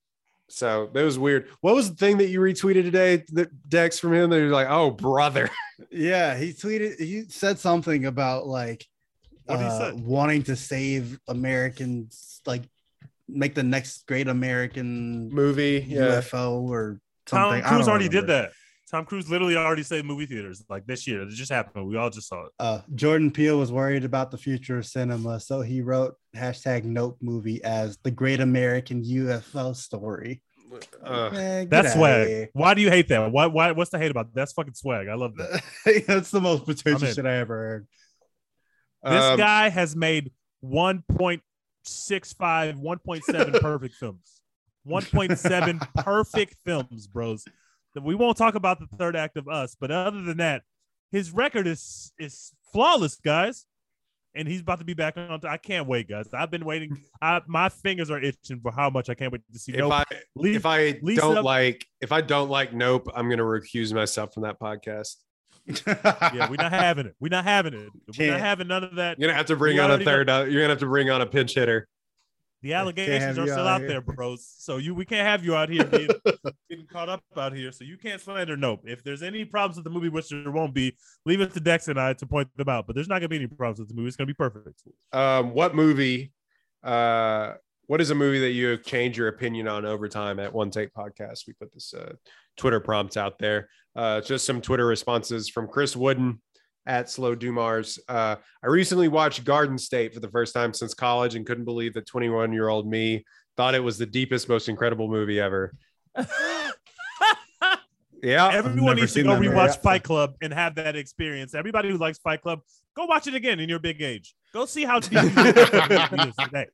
[0.48, 1.48] so that was weird.
[1.60, 4.30] What was the thing that you retweeted today, that Dex from him?
[4.30, 5.50] That you're like, oh brother,
[5.90, 6.98] Yeah, he tweeted.
[6.98, 8.86] He said something about like
[9.44, 12.62] What'd he uh, wanting to save Americans, like
[13.28, 15.84] make the next great American movie.
[15.88, 18.52] Yeah, UFO or Tom Cruise don't already did that.
[18.90, 21.22] Tom Cruise literally already said movie theaters like this year.
[21.22, 21.86] It just happened.
[21.86, 22.52] We all just saw it.
[22.58, 27.18] Uh, Jordan Peele was worried about the future of cinema, so he wrote hashtag Nope
[27.20, 30.42] movie as the great American UFO story.
[31.04, 32.48] Uh, Eh, That's outta swag.
[32.54, 33.30] Why do you hate that?
[33.30, 33.46] Why?
[33.46, 33.72] Why?
[33.72, 34.32] What's the hate about?
[34.32, 34.34] that?
[34.34, 35.08] That's fucking swag.
[35.08, 35.62] I love that.
[36.06, 37.86] That's the most I'm pretentious shit I ever heard.
[39.04, 40.32] This um, guy has made
[40.64, 41.42] 1.65,
[41.84, 44.37] 1.7 perfect films.
[44.86, 47.44] 1.7 perfect films, bros.
[48.00, 50.62] We won't talk about the third act of us, but other than that,
[51.10, 53.64] his record is is flawless, guys.
[54.34, 55.40] And he's about to be back on.
[55.48, 56.28] I can't wait, guys.
[56.32, 56.96] I've been waiting.
[57.20, 59.72] I, my fingers are itching for how much I can't wait to see.
[59.72, 59.92] if Nope.
[59.92, 60.04] I
[60.36, 64.60] if I don't like if I don't like Nope, I'm gonna recuse myself from that
[64.60, 65.16] podcast.
[65.86, 67.16] yeah, we're not having it.
[67.18, 67.88] We're not having it.
[68.18, 69.18] We're not having none of that.
[69.18, 70.30] You're gonna have to bring We on a know- third.
[70.30, 71.88] Uh, you're gonna have to bring on a pinch hitter.
[72.62, 74.52] The allegations are still out out there, bros.
[74.58, 76.08] So you we can't have you out here being,
[76.68, 77.70] getting caught up out here.
[77.70, 78.80] So you can't slander Nope.
[78.84, 81.86] If there's any problems with the movie, which there won't be, leave it to Dex
[81.88, 82.86] and I to point them out.
[82.86, 84.08] But there's not gonna be any problems with the movie.
[84.08, 84.82] It's gonna be perfect.
[85.12, 86.32] Um, what movie?
[86.82, 87.54] Uh,
[87.86, 90.70] what is a movie that you have changed your opinion on over time at One
[90.70, 91.46] Take Podcast?
[91.46, 92.12] We put this uh,
[92.56, 93.70] Twitter prompt out there.
[93.96, 96.40] Uh, just some Twitter responses from Chris Wooden
[96.88, 98.00] at Slow Dumars.
[98.08, 101.94] Uh, I recently watched Garden State for the first time since college and couldn't believe
[101.94, 103.24] that 21 year old me
[103.56, 105.74] thought it was the deepest, most incredible movie ever.
[108.22, 108.48] Yeah.
[108.48, 109.48] Everyone needs to go movie.
[109.48, 111.54] rewatch Fight Club and have that experience.
[111.54, 112.60] Everybody who likes Fight Club,
[112.96, 114.34] go watch it again in your big age.
[114.52, 116.66] Go see how deep it is today.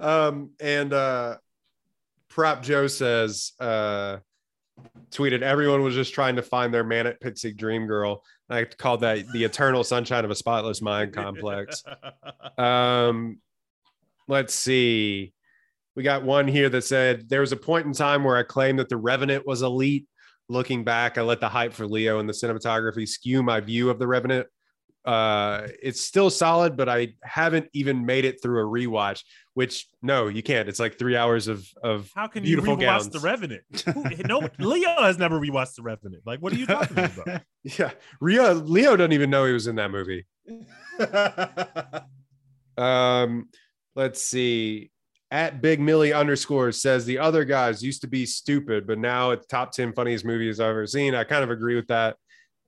[0.00, 1.36] um, and uh,
[2.28, 4.18] Prop Joe says, uh,
[5.10, 8.22] tweeted, everyone was just trying to find their manic pixie dream girl.
[8.48, 11.82] I called that the eternal sunshine of a spotless mind complex.
[12.56, 13.38] Um,
[14.28, 15.32] let's see.
[15.94, 18.78] We got one here that said there was a point in time where I claimed
[18.78, 20.06] that the Revenant was elite.
[20.48, 23.98] Looking back, I let the hype for Leo and the cinematography skew my view of
[23.98, 24.46] the Revenant.
[25.06, 29.22] Uh, it's still solid, but I haven't even made it through a rewatch.
[29.54, 30.68] Which no, you can't.
[30.68, 33.08] It's like three hours of of How can you beautiful rewatch gowns.
[33.10, 33.62] The Revenant?
[34.26, 36.22] No, Leo has never rewatched The Revenant.
[36.26, 37.42] Like, what are you talking about?
[37.78, 37.90] Yeah,
[38.20, 40.26] Rio Leo doesn't even know he was in that movie.
[42.78, 43.48] Um,
[43.94, 44.90] let's see.
[45.30, 49.46] At Big Millie underscore says the other guys used to be stupid, but now it's
[49.46, 51.14] top 10 funniest movies I've ever seen.
[51.14, 52.16] I kind of agree with that.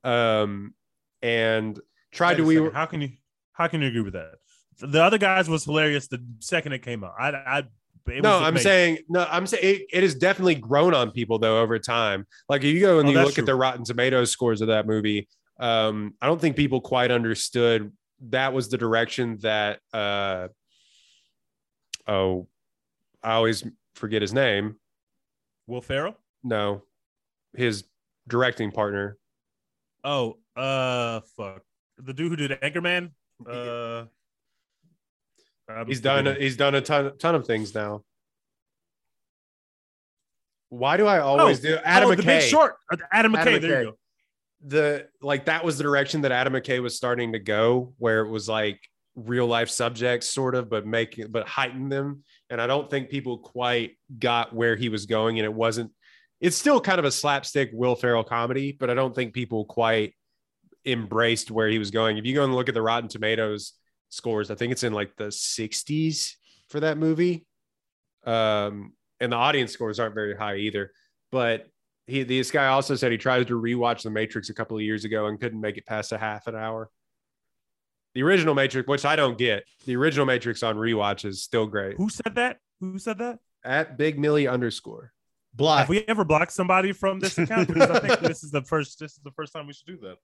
[0.03, 0.73] Um,
[1.21, 1.79] and
[2.11, 2.73] tried to we second.
[2.73, 3.09] how can you
[3.53, 4.35] how can you agree with that?
[4.81, 7.13] The other guys was hilarious the second it came out.
[7.19, 7.63] I, I
[8.07, 8.63] it no, I'm amazing.
[8.63, 12.25] saying no, I'm saying it, it has definitely grown on people though over time.
[12.47, 13.41] Like if you go and Oh, you look true.
[13.43, 15.27] at the Rotten Tomatoes scores of that movie,
[15.59, 17.91] um, I don't think people quite understood
[18.29, 20.47] that was the direction that uh
[22.07, 22.47] oh,
[23.21, 23.63] I always
[23.95, 24.77] forget his name.
[25.67, 26.15] Will Ferrell.
[26.43, 26.83] No,
[27.55, 27.83] his
[28.27, 29.17] directing partner.
[30.03, 31.63] Oh, uh, fuck,
[31.99, 33.11] the dude who did Anchorman.
[33.47, 34.05] Uh,
[35.85, 36.25] He's done.
[36.25, 36.41] forgetting.
[36.41, 38.03] He's done a ton, ton of things now.
[40.69, 42.17] Why do I always do Adam oh, McKay?
[42.17, 42.75] the Big Short.
[42.91, 43.37] Uh, Adam McKay.
[43.39, 43.85] Adam There McKay.
[43.85, 43.97] you go.
[44.65, 48.29] the like that was the direction that Adam McKay was starting to go, where it
[48.29, 48.79] was like
[49.15, 52.23] real life subjects, sort of, but make but heighten them.
[52.49, 55.91] And I don't think people quite got where he was going, and it wasn't.
[56.39, 60.13] It's still kind of a slapstick Will Ferrell comedy, but I don't think people quite
[60.85, 62.17] embraced where he was going.
[62.17, 63.73] If you go and look at the Rotten Tomatoes
[64.09, 66.33] scores, I think it's in like the 60s
[66.69, 67.45] for that movie.
[68.25, 70.91] Um, and the audience scores aren't very high either.
[71.31, 71.67] But
[72.07, 75.05] he this guy also said he tried to rewatch The Matrix a couple of years
[75.05, 76.89] ago and couldn't make it past a half an hour.
[78.15, 81.95] The original Matrix, which I don't get, the original Matrix on rewatch is still great.
[81.97, 82.57] Who said that?
[82.79, 83.39] Who said that?
[83.63, 85.11] At Big Millie underscore.
[85.53, 85.79] Block.
[85.79, 87.67] Have we ever blocked somebody from this account?
[87.67, 88.99] Because I think this is the first.
[88.99, 90.17] This is the first time we should do that.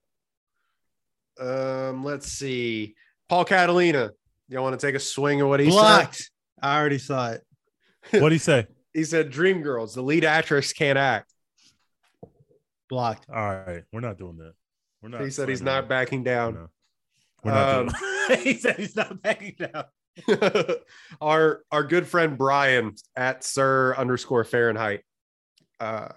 [1.39, 2.95] Um, let's see.
[3.29, 4.11] Paul Catalina.
[4.47, 6.29] Y'all want to take a swing at what he Blocked.
[6.61, 7.41] I already saw it.
[8.11, 8.67] What do you say?
[8.93, 11.33] He said Dream Girls, the lead actress can't act.
[12.89, 13.25] Blocked.
[13.29, 14.53] All right, we're not doing that.
[15.01, 15.21] We're not.
[15.21, 16.53] He said he's slandering not backing down.
[16.53, 16.67] No.
[17.43, 17.87] We're not Um,
[18.27, 19.85] doing he said he's not backing down.
[21.21, 25.01] our our good friend Brian at Sir underscore Fahrenheit
[25.79, 26.09] uh,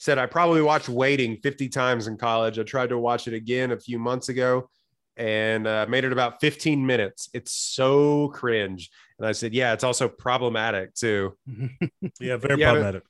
[0.00, 2.58] said I probably watched Waiting 50 times in college.
[2.58, 4.70] I tried to watch it again a few months ago
[5.18, 7.28] and uh, made it about 15 minutes.
[7.34, 8.88] It's so cringe.
[9.18, 11.36] And I said, yeah, it's also problematic too.
[12.18, 13.02] Yeah, very but- problematic.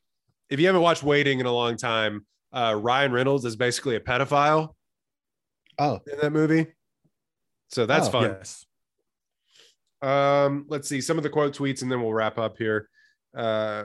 [0.49, 4.01] If you haven't watched Waiting in a long time, uh, Ryan Reynolds is basically a
[4.01, 4.75] pedophile
[5.79, 6.67] Oh, in that movie.
[7.69, 8.11] So that's Oh.
[8.11, 8.25] fun.
[8.37, 8.67] Yes.
[10.03, 12.89] Um, let's see some of the quote tweets and then we'll wrap up here.
[13.37, 13.85] Uh,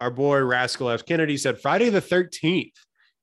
[0.00, 1.04] our boy Rascal F.
[1.04, 2.72] Kennedy said Friday the 13th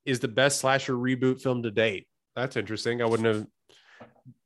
[0.05, 2.07] is the best slasher reboot film to date.
[2.35, 3.01] That's interesting.
[3.01, 3.47] I wouldn't have,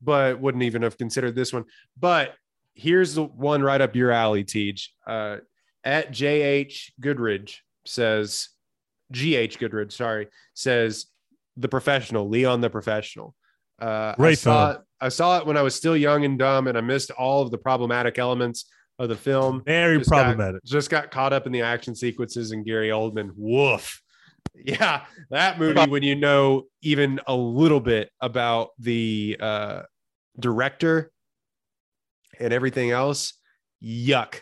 [0.02, 1.66] but wouldn't even have considered this one.
[1.98, 2.34] But
[2.76, 4.88] here's the one right up your alley, Teej.
[5.06, 5.38] Uh,
[5.84, 8.50] at JH Goodridge says,
[9.12, 11.06] GH Goodridge, sorry, says
[11.56, 13.34] the professional, Leon the professional.
[13.82, 14.84] Uh, I saw, film.
[15.00, 17.52] I saw it when I was still young and dumb, and I missed all of
[17.52, 18.66] the problematic elements
[19.00, 19.62] of the film.
[19.66, 20.64] Very Just got- problematic.
[20.64, 23.32] just got caught up in the action sequences and Gary Oldman.
[23.36, 24.02] Woof.
[24.66, 29.82] Yeah, that movie, when you know even a little bit about the uh,
[30.40, 31.12] director
[32.40, 33.34] and everything else,
[33.84, 34.40] yuck.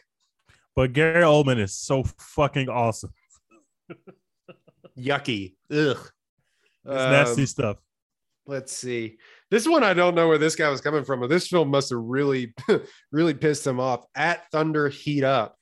[0.74, 3.12] But Gary Oldman is so fucking awesome.
[4.98, 5.56] Yucky.
[5.72, 5.98] Ugh.
[5.98, 6.12] It's
[6.86, 7.78] nasty Um, stuff.
[8.48, 9.18] let's see.
[9.52, 11.92] This one, I don't know where this guy was coming from, but this film must
[11.92, 12.54] have really,
[13.12, 14.06] really pissed him off.
[14.16, 15.56] At Thunder Heat Up.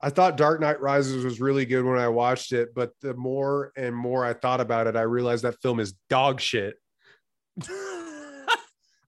[0.00, 3.72] I thought Dark Knight Rises was really good when I watched it, but the more
[3.74, 6.76] and more I thought about it, I realized that film is dog shit.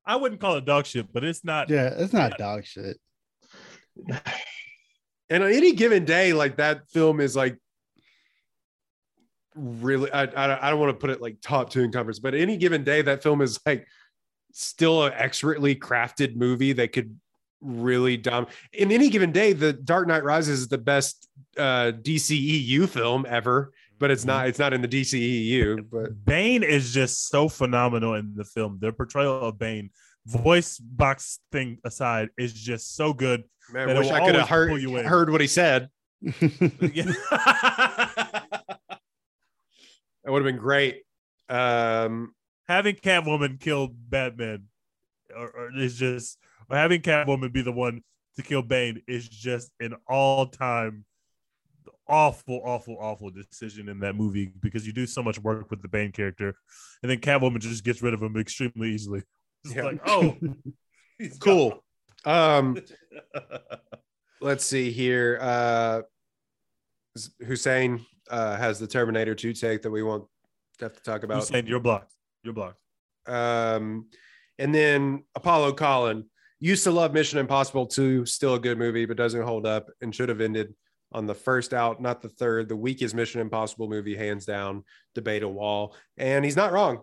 [0.06, 1.68] I wouldn't call it dog shit, but it's not.
[1.68, 2.98] yeah, it's not dog shit.
[5.28, 7.58] And on any given day, like that film is like
[9.56, 12.36] really, I, I, I don't want to put it like top two in conference, but
[12.36, 13.88] any given day, that film is like
[14.56, 17.18] still an expertly crafted movie that could
[17.60, 18.46] really dumb.
[18.72, 23.72] In any given day, the Dark Knight Rises is the best uh, DCEU film ever,
[23.98, 24.48] but it's not.
[24.48, 25.86] It's not in the DCEU.
[25.90, 28.78] But Bane is just so phenomenal in the film.
[28.80, 29.90] The portrayal of Bane,
[30.26, 33.44] voice box thing aside, is just so good.
[33.72, 35.04] man, I wish I could have heard you in.
[35.04, 35.88] heard what he said.
[40.26, 41.04] That would have been great.
[41.48, 42.34] Um,
[42.68, 44.64] having Catwoman kill Batman,
[45.36, 46.38] or, or is just
[46.70, 48.02] or having Catwoman be the one
[48.36, 51.04] to kill Bane is just an all-time
[52.08, 55.88] awful, awful, awful decision in that movie because you do so much work with the
[55.88, 56.54] Bane character,
[57.02, 59.22] and then Catwoman just gets rid of him extremely easily.
[59.64, 59.82] It's Yeah.
[59.84, 60.36] like, oh,
[61.40, 61.82] cool.
[62.24, 62.78] Um,
[64.40, 65.38] let's see here.
[65.40, 66.02] Uh,
[67.44, 70.26] Hussein uh, has the Terminator 2 take that we won't
[70.80, 71.44] have to talk about.
[71.44, 72.12] saying you're blocked?
[72.46, 72.78] You're blocked.
[73.26, 74.06] Um,
[74.58, 76.24] and then Apollo Colin
[76.60, 80.14] used to love Mission Impossible 2, still a good movie, but doesn't hold up and
[80.14, 80.74] should have ended
[81.12, 82.68] on the first out, not the third.
[82.68, 85.94] The weakest Mission Impossible movie, hands down, debate a wall.
[86.16, 87.00] And he's not wrong.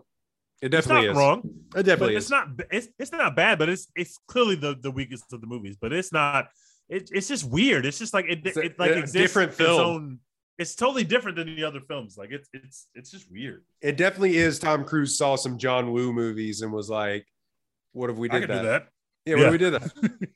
[0.62, 1.18] It It's definitely not is.
[1.18, 1.50] wrong.
[1.76, 2.30] It definitely it's is.
[2.30, 5.76] not it's it's not bad, but it's it's clearly the the weakest of the movies.
[5.78, 6.46] But it's not.
[6.88, 7.84] It, it's just weird.
[7.84, 10.20] It's just like it, It's it like a exists different its film.
[10.58, 12.16] It's totally different than the other films.
[12.16, 13.64] Like it's it's it's just weird.
[13.80, 14.58] It definitely is.
[14.58, 17.26] Tom Cruise saw some John Woo movies and was like,
[17.92, 18.62] "What if we did that?
[18.62, 18.88] do that.
[19.26, 20.20] Yeah, what if we did that?"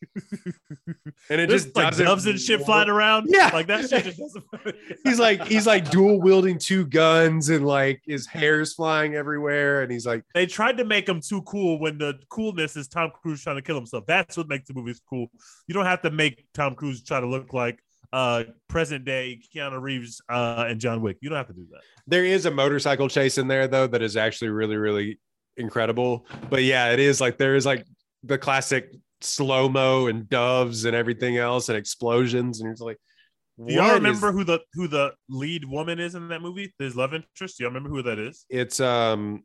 [1.30, 3.26] And it There's just like doves and shit flying around.
[3.28, 3.50] Yeah.
[3.52, 4.44] like that shit just doesn't.
[5.04, 9.92] He's like he's like dual wielding two guns and like his hair's flying everywhere, and
[9.92, 13.42] he's like, they tried to make him too cool when the coolness is Tom Cruise
[13.42, 14.04] trying to kill himself.
[14.06, 15.26] That's what makes the movies cool.
[15.66, 17.78] You don't have to make Tom Cruise try to look like
[18.12, 21.18] uh present day Keanu Reeves uh and John Wick.
[21.20, 21.80] You don't have to do that.
[22.06, 25.18] there is a motorcycle chase in there though that is actually really really
[25.56, 26.26] incredible.
[26.50, 27.84] But yeah, it is like there is like
[28.24, 32.96] the classic slow mo and doves and everything else and explosions, and it's like.
[33.66, 36.72] Do y'all what is- remember who the who the lead woman is in that movie?
[36.78, 37.58] His love interest.
[37.58, 38.46] Do y'all remember who that is?
[38.48, 39.42] it's um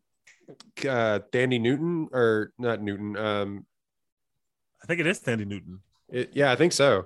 [0.88, 3.66] uh Dandy Newton or not Newton um
[4.84, 5.80] I think it is Sandy Newton.
[6.10, 7.06] it, yeah I think so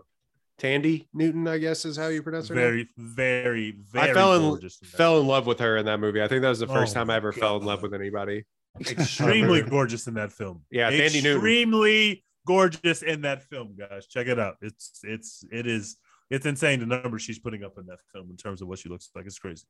[0.59, 2.63] Thandie Newton I guess is how you pronounce her name.
[2.63, 6.27] Very, very, very I fell in fell in love with her in that movie I
[6.27, 8.43] think that was the first Oh time I ever my fell in love with anybody
[8.79, 10.61] extremely gorgeous in that film.
[10.71, 11.31] Yeah, Sandy Newton.
[11.37, 14.05] extremely gorgeous in that film, guys.
[14.07, 14.55] Check it out.
[14.61, 15.97] It's it's it is
[16.29, 18.89] it's insane the numbers she's putting up in that film in terms of what she
[18.89, 19.25] looks like.
[19.25, 19.65] It's crazy.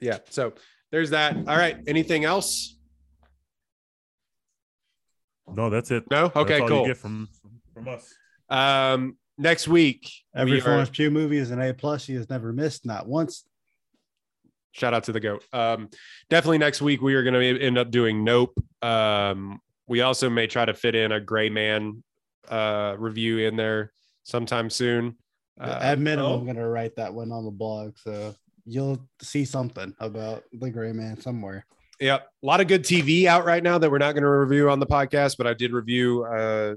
[0.00, 0.52] yeah so
[0.90, 2.76] there's that all right anything else
[5.54, 6.04] No, that's it.
[6.10, 7.28] no okay cool You get from
[7.74, 8.12] from us.
[8.48, 12.04] um next week Every we Florence Pugh movie is an A plus.
[12.04, 13.44] She has never missed, not once.
[14.72, 15.88] shout out to the goat um
[16.30, 18.52] definitely next week we are going to end up doing nope
[18.82, 22.02] um we also may try to fit in a gray man
[22.48, 23.92] uh review in there
[24.24, 25.16] sometime soon
[25.60, 26.38] uh, At minimum, oh.
[26.38, 27.96] I'm gonna write that one on the blog.
[27.98, 28.34] So
[28.64, 31.64] you'll see something about the Gray Man somewhere.
[32.00, 32.26] Yep.
[32.42, 34.80] A lot of good TV out right now that we're not going to review on
[34.80, 36.24] the podcast, but I did review.
[36.24, 36.74] Uh,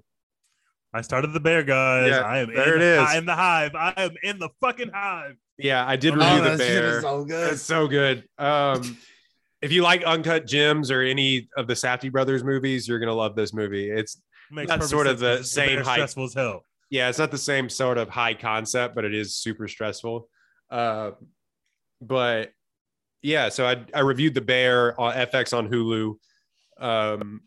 [0.98, 2.10] I started the bear, guys.
[2.10, 3.00] Yeah, I am there in, it is.
[3.00, 3.76] I am the hive.
[3.76, 5.36] I am in the fucking hive.
[5.60, 6.98] yeah, I did Oh, review that the shit bear.
[6.98, 7.54] is so good.
[7.54, 8.24] It's so good.
[8.40, 8.98] Um,
[9.62, 13.14] if you like Uncut Gems or any of the Safdie brothers movies, you're going to
[13.14, 13.90] love this movie.
[13.92, 15.96] It's Makes That's sort of the same bear's height.
[15.96, 16.64] Stressful as hell.
[16.90, 20.30] yeah, it's not the same sort of high concept, but it is super stressful.
[20.72, 21.12] Uh,
[22.02, 22.52] but
[23.22, 26.16] yeah, so I I reviewed the bear on FX on Hulu.
[26.80, 27.42] Um,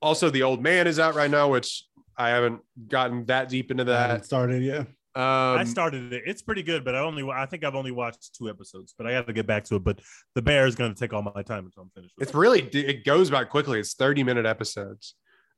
[0.00, 1.84] also, the old man is out right now, which
[2.16, 4.24] I haven't gotten that deep into I haven't that.
[4.24, 4.84] started yeah.
[5.14, 6.22] Um, I started it.
[6.26, 9.10] It's pretty good, but I only I think I've only watched two episodes, but I
[9.12, 9.84] got to get back to it.
[9.84, 10.00] But
[10.34, 12.14] the bear is going to take all my time until I'm finished.
[12.16, 12.38] With it's it.
[12.38, 13.78] really it goes by quickly.
[13.80, 15.14] It's 30 minute episodes.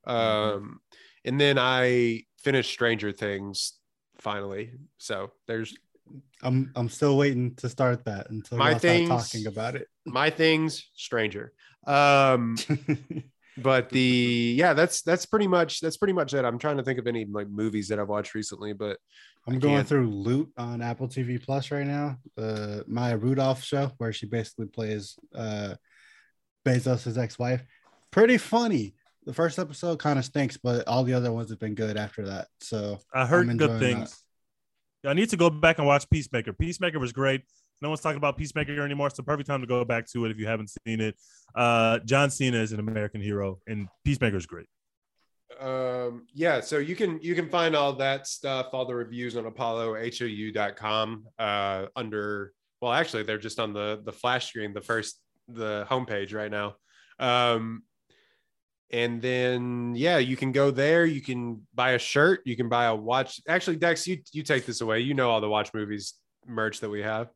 [0.09, 0.57] Mm-hmm.
[0.57, 0.81] Um,
[1.25, 3.75] and then I finished Stranger Things
[4.19, 4.73] finally.
[4.99, 5.77] So there's
[6.43, 9.87] I'm I'm still waiting to start that until My y'all start things- talking about it.
[10.05, 11.53] my things, Stranger.
[11.87, 13.25] Um, it.
[13.59, 16.99] but the yeah that's that's pretty much that's pretty much it i'm trying to think
[16.99, 18.99] of any like movies that i've watched recently but
[19.47, 19.89] I'm I going can't.
[19.89, 22.17] through Loot on Apple TV Plus right now.
[22.37, 25.75] The Maya Rudolph show, where she basically plays uh,
[26.67, 27.63] Bezos' ex-wife.
[28.11, 28.95] Pretty funny.
[29.27, 32.27] The first episode kind of stinks, but all the other ones have been good after
[32.27, 32.49] that.
[32.61, 34.23] So I heard good things.
[35.03, 36.53] Yeah, I need to go back and watch Peacemaker.
[36.55, 37.43] Peacemaker was great.
[37.85, 39.09] No one's talking about Peacemaker anymore.
[39.09, 41.17] It's the perfect time to go back to it if you haven't seen it.
[41.55, 44.67] Uh, John Cena is an American hero, and Peacemaker is great.
[45.61, 49.45] um yeah so you can you can find all that stuff all the reviews on
[49.45, 55.87] apollohou.com uh under well actually they're just on the the flash screen the first the
[55.89, 56.75] homepage right now
[57.21, 57.83] um
[58.91, 62.87] and then yeah you can go there you can buy a shirt you can buy
[62.87, 66.15] a watch actually dex you you take this away you know all the watch movies
[66.47, 67.29] merch that we have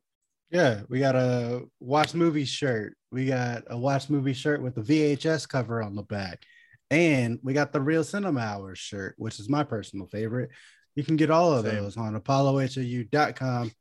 [0.51, 2.95] Yeah, we got a watch movie shirt.
[3.11, 6.43] We got a watch movie shirt with the VHS cover on the back.
[6.91, 10.49] And we got the Real Cinema Hours shirt, which is my personal favorite.
[10.95, 11.75] You can get all of Same.
[11.75, 13.71] those on apollohou.com.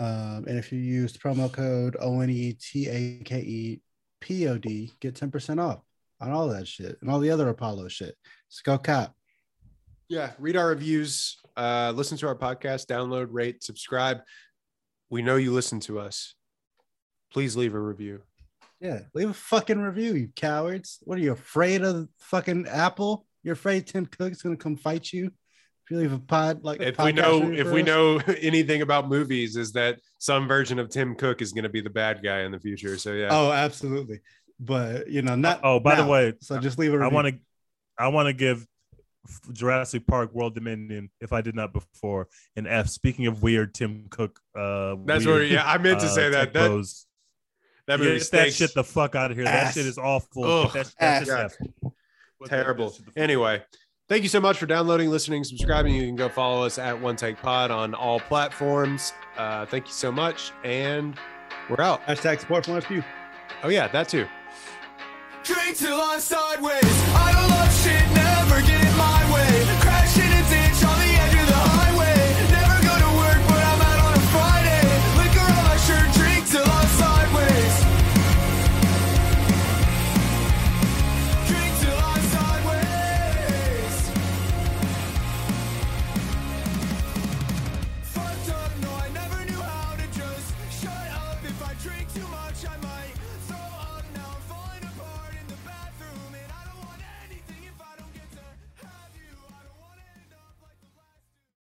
[0.00, 3.80] Um, and if you use promo code E ONETAKEPOD,
[5.00, 5.80] get 10% off
[6.20, 8.16] on all that shit and all the other Apollo shit.
[8.50, 9.14] Just go cop.
[10.08, 14.20] yeah read our reviews uh listen to our podcast download rate subscribe
[15.10, 16.34] we know you listen to us
[17.32, 18.22] please leave a review
[18.80, 20.98] Yeah, leave a fucking review, you cowards.
[21.02, 23.26] What are you afraid of fucking Apple?
[23.42, 26.98] You're afraid Tim Cook's gonna come fight you if you leave a pod like if
[26.98, 31.14] we know if for we know anything about movies is that some version of tim
[31.14, 34.20] cook is going to be the bad guy in the future so yeah Oh, absolutely.
[34.60, 37.10] But you know, not Oh, by the way, So just leave a I review.
[37.10, 37.40] I want to,
[37.98, 38.66] I want to give
[39.52, 42.88] Jurassic Park World Dominion, if I did not before, an F.
[42.88, 44.40] Speaking of weird, Tim Cook.
[44.54, 47.06] Uh, that's weird, what yeah i meant to uh, say that tech that, bros.
[47.86, 49.46] that Get movie that shit the fuck out of here.
[49.46, 49.74] Ass.
[49.74, 50.44] That shit is awful.
[50.44, 51.56] Ugh, Get that, that's just ass.
[51.84, 51.92] F.
[52.48, 53.62] Terrible that shit the fuck- anyway
[54.08, 57.16] thank you so much for downloading listening subscribing you can go follow us at one
[57.16, 61.16] take pod on all platforms uh thank you so much and
[61.68, 63.04] we're out hashtag support from SPU.
[63.64, 64.26] oh yeah that too
[65.44, 66.80] Drink till I'm sideways.
[66.84, 68.07] I don't love shit